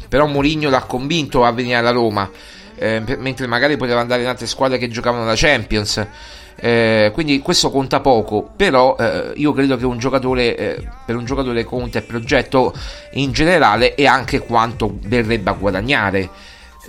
però 0.08 0.26
Mourinho 0.26 0.70
l'ha 0.70 0.82
convinto 0.82 1.44
a 1.44 1.50
venire 1.50 1.76
alla 1.76 1.90
Roma 1.90 2.30
eh, 2.82 3.00
mentre 3.18 3.46
magari 3.46 3.76
poteva 3.76 4.00
andare 4.00 4.22
in 4.22 4.28
altre 4.28 4.46
squadre 4.46 4.76
che 4.76 4.88
giocavano 4.88 5.24
la 5.24 5.34
Champions. 5.36 6.04
Eh, 6.56 7.10
quindi 7.12 7.40
questo 7.40 7.70
conta 7.70 8.00
poco, 8.00 8.50
però 8.54 8.96
eh, 8.98 9.32
io 9.36 9.52
credo 9.52 9.76
che 9.76 9.84
un 9.84 9.98
giocatore, 9.98 10.56
eh, 10.56 10.88
per 11.04 11.16
un 11.16 11.24
giocatore 11.24 11.64
conta 11.64 11.98
il 11.98 12.04
progetto 12.04 12.72
in 13.12 13.32
generale 13.32 13.94
e 13.94 14.06
anche 14.06 14.40
quanto 14.40 14.96
verrebbe 15.02 15.50
a 15.50 15.54
guadagnare. 15.54 16.30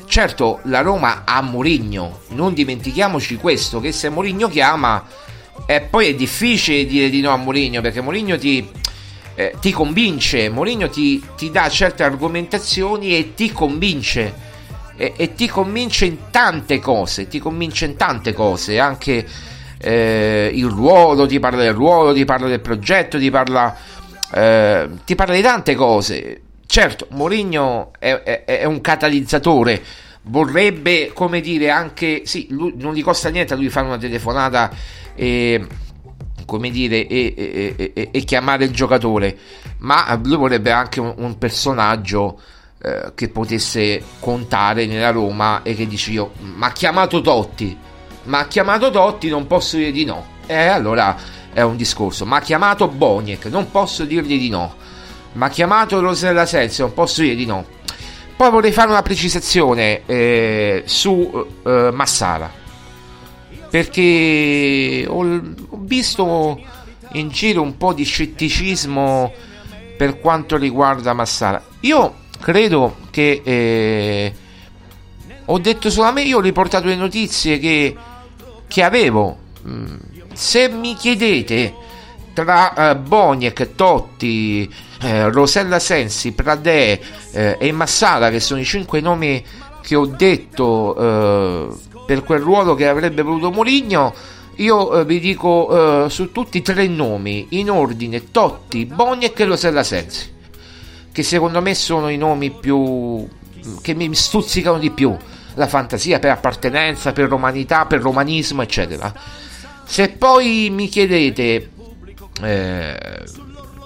Certo, 0.05 0.59
la 0.63 0.81
Roma 0.81 1.21
ha 1.25 1.41
Mourinho, 1.41 2.21
non 2.29 2.53
dimentichiamoci 2.53 3.35
questo, 3.37 3.79
che 3.79 3.91
se 3.91 4.09
Mourinho 4.09 4.47
chiama, 4.47 5.05
eh, 5.65 5.81
poi 5.81 6.07
è 6.07 6.15
difficile 6.15 6.85
dire 6.85 7.09
di 7.09 7.21
no 7.21 7.31
a 7.31 7.37
Mourinho, 7.37 7.81
perché 7.81 8.01
Mourinho 8.01 8.37
ti, 8.37 8.67
eh, 9.35 9.55
ti 9.59 9.71
convince, 9.71 10.49
Mourinho 10.49 10.89
ti, 10.89 11.23
ti 11.35 11.51
dà 11.51 11.69
certe 11.69 12.03
argomentazioni 12.03 13.15
e 13.15 13.33
ti 13.33 13.51
convince 13.51 14.51
e, 14.95 15.13
e, 15.15 15.33
ti 15.33 15.47
convince 15.47 16.05
in 16.05 16.17
tante 16.29 16.79
cose, 16.79 17.27
ti 17.27 17.39
convince 17.39 17.85
in 17.85 17.95
tante 17.95 18.33
cose, 18.33 18.79
anche 18.79 19.25
eh, 19.83 20.49
il 20.53 20.67
ruolo, 20.67 21.25
ti 21.25 21.39
parla 21.39 21.61
del 21.61 21.73
ruolo, 21.73 22.13
ti 22.13 22.23
parla 22.23 22.47
del 22.47 22.61
progetto, 22.61 23.19
ti 23.19 23.29
parla, 23.29 23.75
eh, 24.33 24.89
ti 25.03 25.15
parla 25.15 25.35
di 25.35 25.41
tante 25.41 25.75
cose. 25.75 26.41
Certo, 26.65 27.07
Mourinho 27.11 27.91
è, 27.99 28.13
è, 28.23 28.45
è, 28.45 28.63
un 28.63 28.79
catalizzatore, 28.79 29.83
vorrebbe, 30.23 31.11
come 31.13 31.41
dire, 31.41 31.69
anche, 31.69 32.21
sì, 32.25 32.47
lui, 32.49 32.73
non 32.77 32.93
gli 32.93 33.03
costa 33.03 33.29
niente 33.29 33.53
a 33.53 33.57
lui 33.57 33.69
fare 33.69 33.85
una 33.85 33.97
telefonata 33.97 34.71
e 35.13 35.67
come 36.45 36.71
dire, 36.71 37.07
e, 37.07 37.33
e, 37.35 37.91
e, 37.93 38.09
e, 38.11 38.19
chiamare 38.23 38.65
il 38.65 38.71
giocatore, 38.71 39.37
ma 39.79 40.19
lui 40.23 40.37
vorrebbe 40.37 40.71
anche 40.71 40.99
un, 40.99 41.13
un 41.17 41.37
personaggio 41.37 42.39
eh, 42.81 43.11
che 43.15 43.29
potesse 43.29 44.01
contare 44.19 44.85
nella 44.85 45.11
Roma 45.11 45.61
e 45.63 45.73
che 45.75 45.87
dici 45.87 46.11
io, 46.11 46.31
ma 46.39 46.67
ha 46.67 46.71
chiamato 46.71 47.21
Totti, 47.21 47.77
ma 48.25 48.39
ha 48.39 48.47
chiamato 48.47 48.89
Totti, 48.89 49.29
non 49.29 49.47
posso 49.47 49.77
dire 49.77 49.91
di 49.91 50.05
no. 50.05 50.25
E 50.45 50.53
eh, 50.53 50.67
allora 50.67 51.15
è 51.53 51.61
un 51.61 51.75
discorso, 51.75 52.25
ma 52.25 52.37
ha 52.37 52.41
chiamato 52.41 52.87
Boniek, 52.87 53.45
non 53.45 53.69
posso 53.71 54.05
dirgli 54.05 54.37
di 54.37 54.49
no. 54.49 54.75
Ma 55.33 55.47
ha 55.47 55.49
chiamato 55.49 55.99
Rosella 55.99 56.45
Sensi, 56.45 56.81
non 56.81 56.93
posso 56.93 57.21
dire 57.21 57.35
di 57.35 57.45
no. 57.45 57.65
Poi 58.35 58.49
vorrei 58.49 58.71
fare 58.71 58.89
una 58.89 59.01
precisazione 59.01 60.01
eh, 60.05 60.83
su 60.85 61.47
eh, 61.65 61.89
Massara. 61.91 62.51
Perché 63.69 65.05
ho, 65.07 65.23
ho 65.23 65.79
visto 65.81 66.61
in 67.13 67.29
giro 67.29 67.61
un 67.61 67.77
po' 67.77 67.93
di 67.93 68.03
scetticismo 68.03 69.33
per 69.97 70.19
quanto 70.19 70.57
riguarda 70.57 71.13
Massara. 71.13 71.63
Io 71.81 72.15
credo 72.39 72.97
che 73.09 73.41
eh, 73.43 74.33
ho 75.45 75.59
detto 75.59 75.89
me, 76.11 76.23
io 76.23 76.37
ho 76.37 76.41
riportato 76.41 76.87
le 76.87 76.95
notizie 76.95 77.59
che, 77.59 77.95
che 78.73 78.81
avevo. 78.81 79.37
Mm, 79.67 79.95
se 80.33 80.67
mi 80.67 80.95
chiedete 80.95 81.75
tra 82.33 82.73
eh, 82.73 82.95
Boniek, 82.95 83.75
Totti, 83.75 84.67
eh, 84.99 85.29
Rosella 85.29 85.77
Sensi, 85.77 86.31
Pradè 86.31 86.99
eh, 87.33 87.57
e 87.59 87.71
Massala, 87.71 88.31
che 88.31 88.39
sono 88.39 88.59
i 88.59 88.65
cinque 88.65 88.99
nomi 88.99 89.45
che 89.83 89.95
ho 89.95 90.07
detto 90.07 90.95
eh, 90.97 91.67
per 92.07 92.23
quel 92.23 92.39
ruolo 92.39 92.73
che 92.73 92.87
avrebbe 92.87 93.21
voluto 93.21 93.51
Mourinho, 93.51 94.11
io 94.55 94.99
eh, 94.99 95.05
vi 95.05 95.19
dico 95.19 96.05
eh, 96.05 96.09
su 96.09 96.31
tutti 96.31 96.57
i 96.57 96.61
tre 96.63 96.87
nomi 96.87 97.45
in 97.49 97.69
ordine 97.69 98.31
Totti, 98.31 98.87
Boniek 98.87 99.39
e 99.39 99.45
Rosella 99.45 99.83
Sensi 99.83 100.31
che 101.11 101.21
secondo 101.21 101.61
me 101.61 101.75
sono 101.75 102.09
i 102.09 102.17
nomi 102.17 102.49
più 102.49 103.27
che 103.81 103.93
mi 103.93 104.13
stuzzicano 104.15 104.79
di 104.79 104.89
più 104.89 105.15
la 105.55 105.67
fantasia 105.67 106.19
per 106.19 106.31
appartenenza, 106.31 107.13
per 107.13 107.27
romanità, 107.27 107.85
per 107.85 108.01
romanismo, 108.01 108.61
eccetera. 108.61 109.13
Se 109.85 110.09
poi 110.09 110.69
mi 110.71 110.87
chiedete 110.87 111.69
eh, 112.41 113.23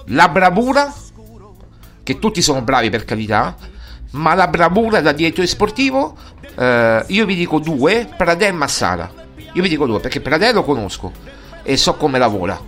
la 0.06 0.28
bravura, 0.28 0.92
che 2.02 2.18
tutti 2.18 2.40
sono 2.40 2.62
bravi 2.62 2.90
per 2.90 3.04
carità, 3.04 3.56
ma 4.12 4.34
la 4.34 4.48
bravura 4.48 5.00
da 5.00 5.12
direttore 5.12 5.46
sportivo, 5.46 6.16
eh, 6.56 7.04
io 7.06 7.26
vi 7.26 7.34
dico 7.34 7.58
due, 7.58 8.08
Pradè 8.16 8.46
e 8.46 8.52
Massara. 8.52 9.12
Io 9.52 9.62
vi 9.62 9.68
dico 9.68 9.86
due 9.86 10.00
perché 10.00 10.20
Pradè 10.20 10.52
lo 10.52 10.62
conosco 10.62 11.12
e 11.62 11.76
so 11.76 11.94
come 11.96 12.18
lavora. 12.18 12.58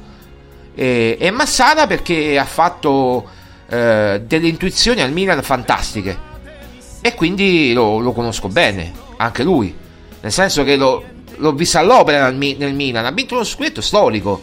E, 0.74 1.16
e 1.18 1.30
Massara 1.30 1.86
perché 1.86 2.38
ha 2.38 2.44
fatto 2.44 3.28
eh, 3.68 4.22
delle 4.26 4.48
intuizioni 4.48 5.01
al 5.01 5.12
Milan 5.12 5.42
fantastiche 5.42 6.28
e 7.01 7.14
quindi 7.14 7.72
lo, 7.72 7.98
lo, 7.98 8.12
conosco 8.12 8.48
bene, 8.48 8.92
anche 9.16 9.42
lui, 9.42 9.74
nel 10.20 10.32
senso 10.32 10.64
che 10.64 10.76
lo, 10.76 11.03
l'ho 11.36 11.53
visto 11.53 11.78
all'opera 11.78 12.30
nel, 12.30 12.57
nel, 12.59 12.74
Milan, 12.74 13.07
ha 13.07 13.11
vinto 13.11 13.34
uno 13.34 13.44
scudetto 13.44 13.80
storico, 13.80 14.42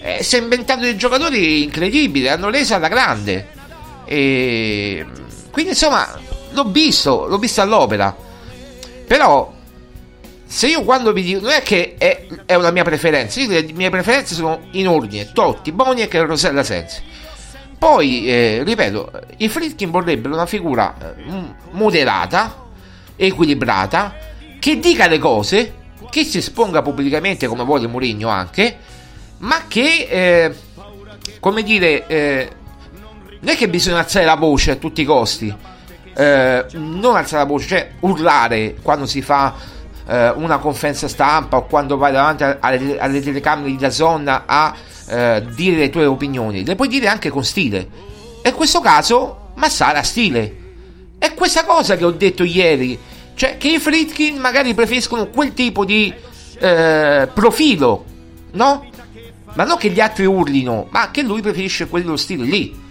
eh, 0.00 0.22
si 0.22 0.36
è 0.36 0.40
inventato 0.40 0.80
dei 0.80 0.96
giocatori 0.96 1.62
incredibili, 1.62 2.28
hanno 2.28 2.50
reso 2.50 2.74
alla 2.74 2.88
grande, 2.88 3.48
e 4.04 5.04
quindi 5.50 5.72
insomma 5.72 6.18
l'ho 6.50 6.64
visto, 6.64 7.26
l'ho 7.26 7.38
visto 7.38 7.60
all'opera, 7.60 8.16
però 9.06 9.56
se 10.50 10.66
io 10.68 10.82
quando 10.82 11.12
vi 11.12 11.22
dico, 11.22 11.40
non 11.40 11.50
è 11.50 11.62
che 11.62 11.96
è, 11.98 12.26
è 12.46 12.54
una 12.54 12.70
mia 12.70 12.84
preferenza, 12.84 13.40
io 13.40 13.50
le 13.50 13.70
mie 13.74 13.90
preferenze 13.90 14.34
sono 14.34 14.68
in 14.72 14.88
ordine, 14.88 15.30
Totti, 15.32 15.72
Boniek 15.72 16.12
e 16.14 16.22
Rosella 16.22 16.62
Sensi. 16.62 17.02
Poi, 17.78 18.28
eh, 18.28 18.62
ripeto, 18.64 19.10
i 19.36 19.48
Fritkin 19.48 19.90
vorrebbero 19.90 20.34
una 20.34 20.46
figura 20.46 20.96
eh, 20.98 21.22
moderata, 21.70 22.66
equilibrata, 23.14 24.16
che 24.58 24.80
dica 24.80 25.06
le 25.06 25.18
cose, 25.18 25.74
che 26.10 26.24
si 26.24 26.38
esponga 26.38 26.82
pubblicamente 26.82 27.46
come 27.46 27.62
vuole 27.62 27.86
Mourinho 27.86 28.28
anche, 28.28 28.78
ma 29.38 29.66
che, 29.68 30.08
eh, 30.10 30.54
come 31.38 31.62
dire, 31.62 32.06
eh, 32.08 32.50
non 33.40 33.54
è 33.54 33.56
che 33.56 33.68
bisogna 33.68 33.98
alzare 33.98 34.24
la 34.24 34.34
voce 34.34 34.72
a 34.72 34.76
tutti 34.76 35.02
i 35.02 35.04
costi, 35.04 35.54
eh, 36.16 36.66
non 36.72 37.14
alzare 37.14 37.44
la 37.44 37.48
voce, 37.48 37.68
cioè 37.68 37.90
urlare 38.00 38.74
quando 38.82 39.06
si 39.06 39.22
fa 39.22 39.54
eh, 40.08 40.30
una 40.30 40.58
conferenza 40.58 41.06
stampa 41.06 41.58
o 41.58 41.66
quando 41.66 41.96
vai 41.96 42.12
davanti 42.12 42.42
alle, 42.42 42.98
alle 42.98 43.20
telecamere 43.20 43.68
di 43.68 43.76
Dazon 43.76 44.42
a 44.46 44.74
eh, 45.06 45.44
dire 45.54 45.76
le 45.76 45.90
tue 45.90 46.06
opinioni, 46.06 46.64
le 46.64 46.74
puoi 46.74 46.88
dire 46.88 47.08
anche 47.08 47.30
con 47.30 47.44
stile. 47.44 47.88
E 48.42 48.48
in 48.48 48.54
questo 48.54 48.80
caso 48.80 49.50
Massara 49.54 49.98
ha 49.98 50.02
stile. 50.02 50.56
È 51.18 51.34
questa 51.34 51.64
cosa 51.64 51.96
che 51.96 52.04
ho 52.04 52.10
detto 52.10 52.44
ieri, 52.44 52.98
cioè 53.34 53.58
che 53.58 53.68
i 53.68 53.78
Fritkin 53.78 54.38
magari 54.38 54.72
preferiscono 54.72 55.28
quel 55.28 55.52
tipo 55.52 55.84
di 55.84 56.12
eh, 56.58 57.28
profilo, 57.32 58.04
no? 58.52 58.86
Ma 59.54 59.64
non 59.64 59.76
che 59.76 59.90
gli 59.90 60.00
altri 60.00 60.26
urlino, 60.26 60.86
ma 60.90 61.10
che 61.10 61.22
lui 61.22 61.40
preferisce 61.40 61.88
quello 61.88 62.16
stile 62.16 62.44
lì. 62.44 62.86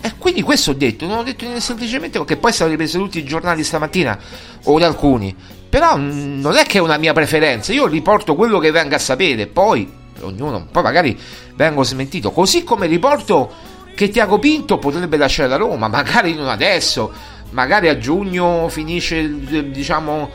E 0.00 0.12
quindi 0.18 0.42
questo 0.42 0.70
ho 0.70 0.74
detto, 0.74 1.06
non 1.06 1.18
ho 1.18 1.22
detto 1.24 1.58
semplicemente 1.58 2.24
che 2.24 2.36
poi 2.36 2.52
sono 2.52 2.70
ripreso 2.70 2.98
tutti 2.98 3.18
i 3.18 3.24
giornali 3.24 3.64
stamattina, 3.64 4.16
o 4.64 4.76
alcuni. 4.76 5.34
Però 5.68 5.96
non 5.96 6.56
è 6.56 6.64
che 6.64 6.78
è 6.78 6.80
una 6.80 6.96
mia 6.96 7.12
preferenza, 7.12 7.72
io 7.72 7.86
riporto 7.86 8.34
quello 8.34 8.58
che 8.58 8.70
venga 8.70 8.96
a 8.96 9.00
sapere, 9.00 9.46
poi 9.46 9.90
ognuno, 10.20 10.66
poi 10.70 10.82
magari 10.82 11.18
vengo 11.54 11.82
smentito, 11.82 12.30
così 12.30 12.64
come 12.64 12.86
riporto 12.86 13.50
che 13.94 14.08
Tiago 14.08 14.38
Pinto 14.38 14.78
potrebbe 14.78 15.16
lasciare 15.16 15.48
la 15.48 15.56
Roma, 15.56 15.88
magari 15.88 16.34
non 16.34 16.48
adesso, 16.48 17.12
magari 17.50 17.88
a 17.88 17.98
giugno 17.98 18.68
finisce 18.68 19.70
diciamo 19.70 20.30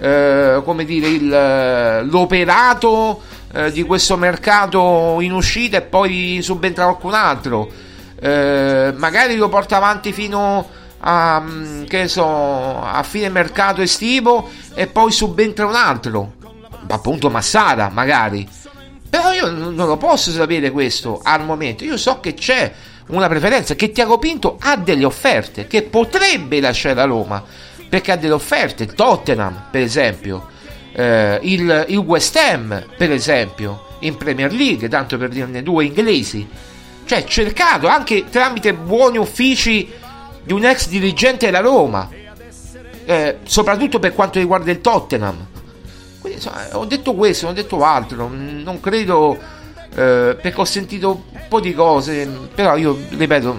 eh, 0.00 0.60
come 0.64 0.84
dire 0.84 1.08
il, 1.08 2.08
l'operato 2.10 3.22
eh, 3.52 3.70
di 3.70 3.84
questo 3.84 4.16
mercato 4.16 5.18
in 5.20 5.32
uscita 5.32 5.76
e 5.76 5.82
poi 5.82 6.40
subentra 6.42 6.84
qualcun 6.84 7.14
altro. 7.14 7.70
Eh, 8.20 8.92
magari 8.96 9.36
lo 9.36 9.48
porta 9.48 9.76
avanti 9.76 10.12
fino 10.12 10.66
a, 11.06 11.40
mm, 11.40 12.04
so, 12.06 12.82
a 12.82 13.02
fine 13.02 13.28
mercato 13.28 13.82
estivo 13.82 14.48
e 14.74 14.86
poi 14.86 15.12
subentra 15.12 15.66
un 15.66 15.74
altro 15.74 16.32
appunto 16.88 17.30
Massara 17.30 17.90
magari. 17.90 18.48
Però 19.08 19.32
io 19.32 19.50
non 19.50 19.74
lo 19.74 19.96
posso 19.96 20.30
sapere 20.30 20.70
questo 20.70 21.20
al 21.22 21.44
momento. 21.44 21.84
Io 21.84 21.96
so 21.96 22.20
che 22.20 22.34
c'è 22.34 22.72
una 23.08 23.28
preferenza 23.28 23.74
che 23.74 23.92
Tiago 23.92 24.18
Pinto 24.18 24.56
ha 24.60 24.76
delle 24.76 25.04
offerte 25.04 25.66
che 25.66 25.82
potrebbe 25.82 26.58
lasciare 26.60 26.94
la 26.94 27.04
Roma 27.04 27.42
perché 27.88 28.12
ha 28.12 28.16
delle 28.16 28.32
offerte. 28.32 28.86
Tottenham 28.86 29.66
per 29.70 29.82
esempio 29.82 30.48
eh, 30.92 31.38
il, 31.42 31.84
il 31.88 31.98
West 31.98 32.36
Ham 32.36 32.86
per 32.96 33.12
esempio 33.12 33.92
in 34.00 34.16
Premier 34.16 34.52
League 34.52 34.88
tanto 34.88 35.16
per 35.18 35.28
dirne 35.28 35.62
due 35.62 35.84
inglesi. 35.84 36.48
Cioè 37.04 37.24
cercato 37.24 37.86
anche 37.86 38.24
tramite 38.30 38.72
buoni 38.72 39.18
uffici 39.18 39.92
di 40.44 40.52
un 40.52 40.64
ex 40.64 40.88
dirigente 40.88 41.46
della 41.46 41.60
Roma 41.60 42.08
eh, 43.06 43.38
soprattutto 43.44 43.98
per 43.98 44.14
quanto 44.14 44.38
riguarda 44.38 44.70
il 44.70 44.80
Tottenham. 44.80 45.46
Quindi 46.20 46.38
insomma, 46.38 46.66
ho 46.72 46.84
detto 46.86 47.14
questo 47.14 47.46
non 47.46 47.54
ho 47.54 47.56
detto 47.56 47.84
altro 47.84 48.28
non 48.28 48.78
credo 48.80 49.38
eh, 49.94 50.36
perché 50.40 50.54
ho 50.60 50.64
sentito 50.64 51.24
un 51.30 51.40
po' 51.48 51.60
di 51.60 51.72
cose, 51.72 52.26
però 52.54 52.76
io 52.76 52.98
ripeto, 53.10 53.58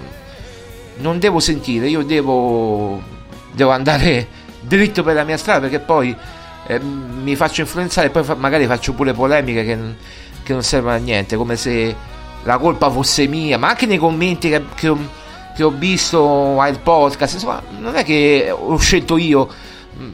non 0.98 1.18
devo 1.20 1.40
sentire, 1.40 1.88
io 1.88 2.04
devo, 2.04 3.02
devo 3.52 3.72
andare 3.72 4.28
dritto 4.60 5.04
per 5.04 5.16
la 5.16 5.24
mia 5.24 5.38
strada 5.38 5.62
perché 5.62 5.80
poi 5.80 6.16
eh, 6.68 6.80
mi 6.80 7.36
faccio 7.36 7.62
influenzare 7.62 8.08
e 8.08 8.10
poi 8.10 8.24
fa, 8.24 8.36
magari 8.36 8.66
faccio 8.66 8.94
pure 8.94 9.14
polemiche 9.14 9.64
che, 9.64 9.78
che, 10.44 10.54
non 10.54 10.64
servono 10.64 10.96
a 10.96 11.00
niente, 11.00 11.38
come 11.38 11.56
se 11.56 11.96
la 12.44 12.58
colpa 12.58 12.90
fosse 12.90 13.28
mia, 13.28 13.58
ma 13.58 13.70
anche 13.70 13.86
nei 13.86 13.98
commenti 13.98 14.50
che, 14.50 14.62
che, 14.76 14.94
che 15.56 15.64
ho 15.64 15.72
visto 15.72 16.60
al 16.60 16.80
podcast, 16.80 17.36
insomma, 17.36 17.62
non 17.80 17.96
è 17.96 18.04
che 18.04 18.50
ho 18.52 18.78
scelto 18.78 19.18
io 19.18 19.48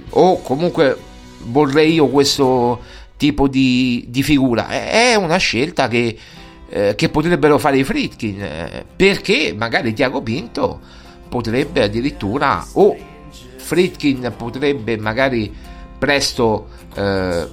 o 0.10 0.42
comunque 0.42 0.98
vorrei 1.46 1.94
io 1.94 2.08
questo 2.08 2.80
tipo 3.18 3.48
di, 3.48 4.06
di 4.10 4.24
figura. 4.24 4.68
È 4.68 5.16
una 5.16 5.38
scelta 5.38 5.88
che, 5.88 6.18
eh, 6.70 6.96
che 6.96 7.10
potrebbero 7.10 7.58
fare 7.58 7.78
i 7.78 7.84
Fritkin, 7.84 8.42
eh, 8.42 8.86
perché 8.96 9.54
magari 9.58 9.94
Tiago 9.94 10.22
Pinto 10.22 10.80
potrebbe 11.30 11.84
addirittura, 11.84 12.66
o 12.74 12.96
Fritkin 13.58 14.34
potrebbe 14.36 14.98
magari 14.98 15.54
presto, 15.98 16.68
eh, 16.96 17.48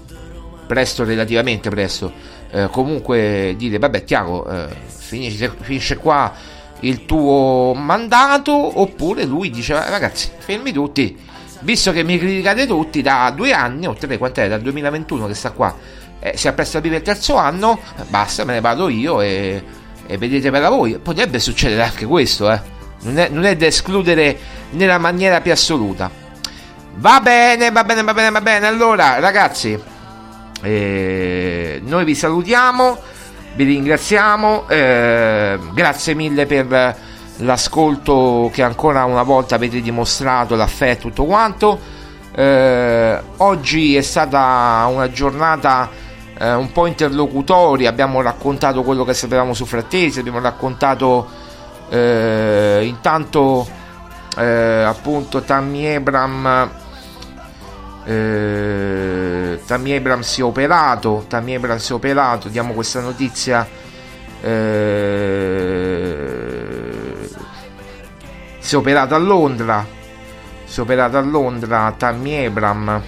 presto 0.67 1.05
relativamente 1.05 1.71
presto, 1.71 2.13
eh, 2.51 2.69
comunque 2.71 3.55
dire, 3.57 3.79
vabbè 3.79 4.05
Tiago, 4.05 4.49
eh, 4.49 4.69
finisce, 4.87 5.55
finisce 5.61 5.97
qua 5.97 6.57
il 6.81 7.05
tuo 7.07 7.75
mandato, 7.75 8.81
oppure 8.81 9.25
lui 9.25 9.51
dice, 9.51 9.75
ragazzi, 9.75 10.31
fermi 10.39 10.73
tutti 10.73 11.27
visto 11.61 11.93
che 11.93 12.03
mi 12.03 12.19
criticate 12.19 12.67
tutti 12.67 13.03
da 13.03 13.33
due 13.35 13.53
anni 13.53 13.87
o 13.87 13.95
tre, 13.95 14.19
quant'è? 14.19 14.49
Dal 14.49 14.61
2021 14.61 15.27
che 15.27 15.35
sta 15.35 15.51
qua, 15.51 15.75
eh, 16.21 16.37
si 16.37 16.49
appresta 16.49 16.79
a 16.79 16.81
vivere 16.81 17.01
il 17.01 17.07
terzo 17.07 17.37
anno, 17.37 17.81
basta, 18.09 18.45
me 18.45 18.55
ne 18.55 18.61
vado 18.61 18.89
io 18.89 19.21
e, 19.21 19.63
e 20.07 20.19
vedete 20.19 20.51
per 20.51 20.69
voi. 20.69 20.99
Potrebbe 20.99 21.39
succedere 21.39 21.83
anche 21.83 22.07
questo, 22.07 22.51
eh. 22.51 22.77
Non 23.01 23.19
è, 23.19 23.29
non 23.29 23.45
è 23.45 23.57
da 23.57 23.67
escludere 23.67 24.37
nella 24.71 24.99
maniera 24.99 25.41
più 25.41 25.53
assoluta. 25.53 26.11
Va 26.97 27.21
bene, 27.21 27.71
va 27.71 27.85
bene, 27.85 28.03
va 28.03 28.13
bene, 28.13 28.31
va 28.31 28.41
bene. 28.41 28.67
Allora, 28.67 29.21
ragazzi, 29.21 29.79
eh, 30.63 31.81
noi 31.85 32.05
vi 32.05 32.15
salutiamo, 32.17 32.99
vi 33.55 33.65
ringraziamo, 33.65 34.69
eh, 34.69 35.59
grazie 35.73 36.15
mille 36.15 36.47
per 36.47 36.97
l'ascolto 37.39 38.51
che 38.53 38.63
ancora 38.63 39.05
una 39.05 39.23
volta 39.23 39.55
avete 39.55 39.81
dimostrato, 39.81 40.55
l'affetto, 40.55 41.09
tutto 41.09 41.25
quanto. 41.25 41.79
Eh, 42.35 43.21
oggi 43.39 43.97
è 43.97 44.03
stata 44.03 44.87
una 44.91 45.11
giornata 45.11 45.89
eh, 46.39 46.55
un 46.55 46.71
po' 46.73 46.87
interlocutoria, 46.87 47.89
abbiamo 47.89 48.21
raccontato 48.21 48.83
quello 48.83 49.05
che 49.05 49.15
sapevamo 49.15 49.55
su 49.55 49.65
Frattesi, 49.65 50.21
abbiamo 50.21 50.41
raccontato 50.41 51.27
eh, 51.91 52.81
intanto 52.85 53.67
eh, 54.37 54.83
appunto 54.87 55.43
Tammy 55.43 55.85
Ebram 55.85 56.71
eh, 58.09 59.61
Tammy 59.67 59.91
Ebram 59.91 60.21
si 60.21 60.41
è 60.41 60.45
operato 60.45 61.27
Tammy 61.29 61.53
Ebram 61.53 61.77
si 61.77 61.93
è 61.93 61.95
operato 61.95 62.49
diamo 62.49 62.73
questa 62.73 63.01
notizia 63.01 63.69
eh, 64.41 64.49
si 68.59 68.75
è 68.75 68.79
operato 68.79 69.15
a 69.15 69.19
Londra 69.19 69.85
si 70.65 70.79
è 70.79 70.83
operato 70.83 71.19
a 71.19 71.21
Londra 71.21 71.95
Tammy 71.99 72.47
Abram 72.47 73.03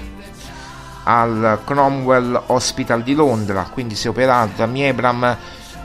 al 1.05 1.61
Cromwell 1.65 2.43
Hospital 2.47 3.03
di 3.03 3.15
Londra 3.15 3.71
quindi 3.73 3.95
si 3.95 4.07
è 4.07 4.11
operato 4.11 4.53
Tammy 4.57 4.87
Abram 4.87 5.35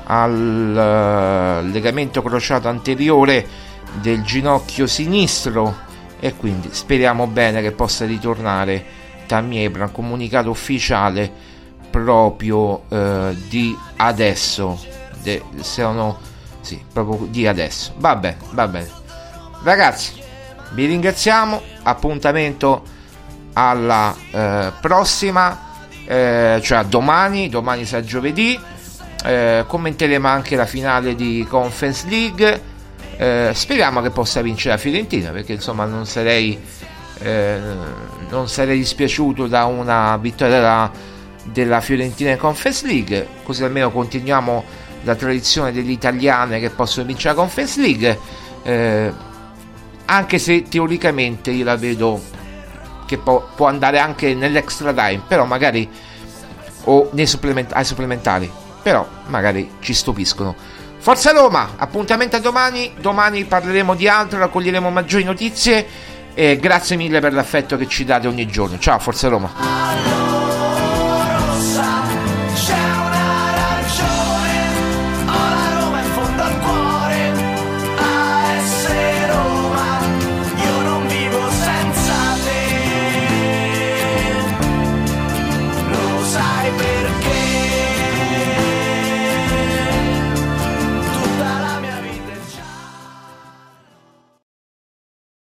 al 0.08 1.62
uh, 1.64 1.66
legamento 1.72 2.22
crociato 2.22 2.68
anteriore 2.68 3.48
del 3.94 4.24
ginocchio 4.24 4.88
sinistro 4.88 5.84
e 6.20 6.36
quindi 6.36 6.68
speriamo 6.74 7.28
bene 7.28 7.62
che 7.62 7.72
possa 7.72 8.06
ritornare 8.06 9.04
Tammy 9.26 9.66
Abram 9.66 9.92
comunicato 9.92 10.50
ufficiale 10.50 11.32
proprio 11.90 12.84
uh, 12.90 13.34
di 13.48 13.78
adesso 13.98 14.84
de, 15.22 15.42
sono 15.62 16.18
sì 16.62 16.84
proprio 16.92 17.28
di 17.28 17.48
adesso 17.48 17.94
va 17.98 18.16
bene 18.16 18.38
va 18.52 18.68
bene 18.68 19.04
Ragazzi, 19.66 20.22
vi 20.74 20.86
ringraziamo. 20.86 21.60
Appuntamento 21.82 22.84
alla 23.54 24.16
eh, 24.32 24.72
prossima, 24.80 25.60
eh, 26.06 26.60
cioè 26.62 26.84
domani. 26.86 27.50
Domani 27.50 27.84
sarà 27.84 28.04
giovedì. 28.04 28.60
Eh, 29.24 29.64
commenteremo 29.66 30.28
anche 30.28 30.56
la 30.56 30.68
finale 30.68 31.16
di 31.16 31.44
Conference 31.50 32.08
League. 32.08 32.62
Eh, 33.18 33.52
speriamo 33.56 34.02
che 34.02 34.12
possa 34.12 34.44
vincere 34.44 34.76
la 34.76 34.80
Fiorentina 34.80 35.32
perché 35.32 35.54
insomma 35.54 35.86
non 35.86 36.06
sarei, 36.06 36.60
eh, 37.22 37.60
non 38.30 38.50
sarei 38.50 38.78
dispiaciuto 38.78 39.48
da 39.48 39.66
una 39.66 40.18
vittoria 40.18 40.56
della, 40.56 40.92
della 41.44 41.82
Fiorentina 41.82 42.32
in 42.32 42.38
Conference 42.38 42.86
League. 42.86 43.28
Così 43.44 43.64
almeno 43.64 43.92
continuiamo 43.92 44.64
la 45.04 45.16
tradizione 45.16 45.72
delle 45.72 45.92
italiane 45.92 46.60
che 46.60 46.70
possono 46.70 47.06
vincere 47.06 47.36
la 47.36 47.42
Conference 47.42 47.80
League. 47.80 48.20
Eh, 48.64 49.14
anche 50.06 50.40
se 50.40 50.64
teoricamente 50.64 51.52
io 51.52 51.64
la 51.64 51.76
vedo 51.76 52.22
che 53.06 53.18
può, 53.18 53.48
può 53.56 53.68
andare 53.68 54.00
anche 54.00 54.34
nell'extra 54.34 54.94
time, 54.94 55.22
però 55.28 55.46
magari 55.46 55.90
o 56.86 57.10
supplement- 57.24 57.74
ai 57.74 57.86
supplementari, 57.86 58.52
però 58.82 59.08
magari 59.28 59.70
ci 59.80 59.94
stupiscono. 59.94 60.56
Forza 60.98 61.32
Roma, 61.32 61.74
appuntamento 61.76 62.36
a 62.36 62.40
domani, 62.40 62.94
domani 63.00 63.46
parleremo 63.46 63.94
di 63.96 64.08
altro, 64.08 64.40
raccoglieremo 64.40 64.90
maggiori 64.90 65.24
notizie 65.24 65.86
e 66.36 66.58
grazie 66.58 66.98
mille 66.98 67.20
per 67.20 67.34
l'affetto 67.34 67.78
che 67.78 67.88
ci 67.88 68.06
date 68.06 68.28
ogni 68.28 68.46
giorno. 68.46 68.78
Ciao, 68.78 69.00
Forza 69.00 69.30
Roma. 69.30 70.25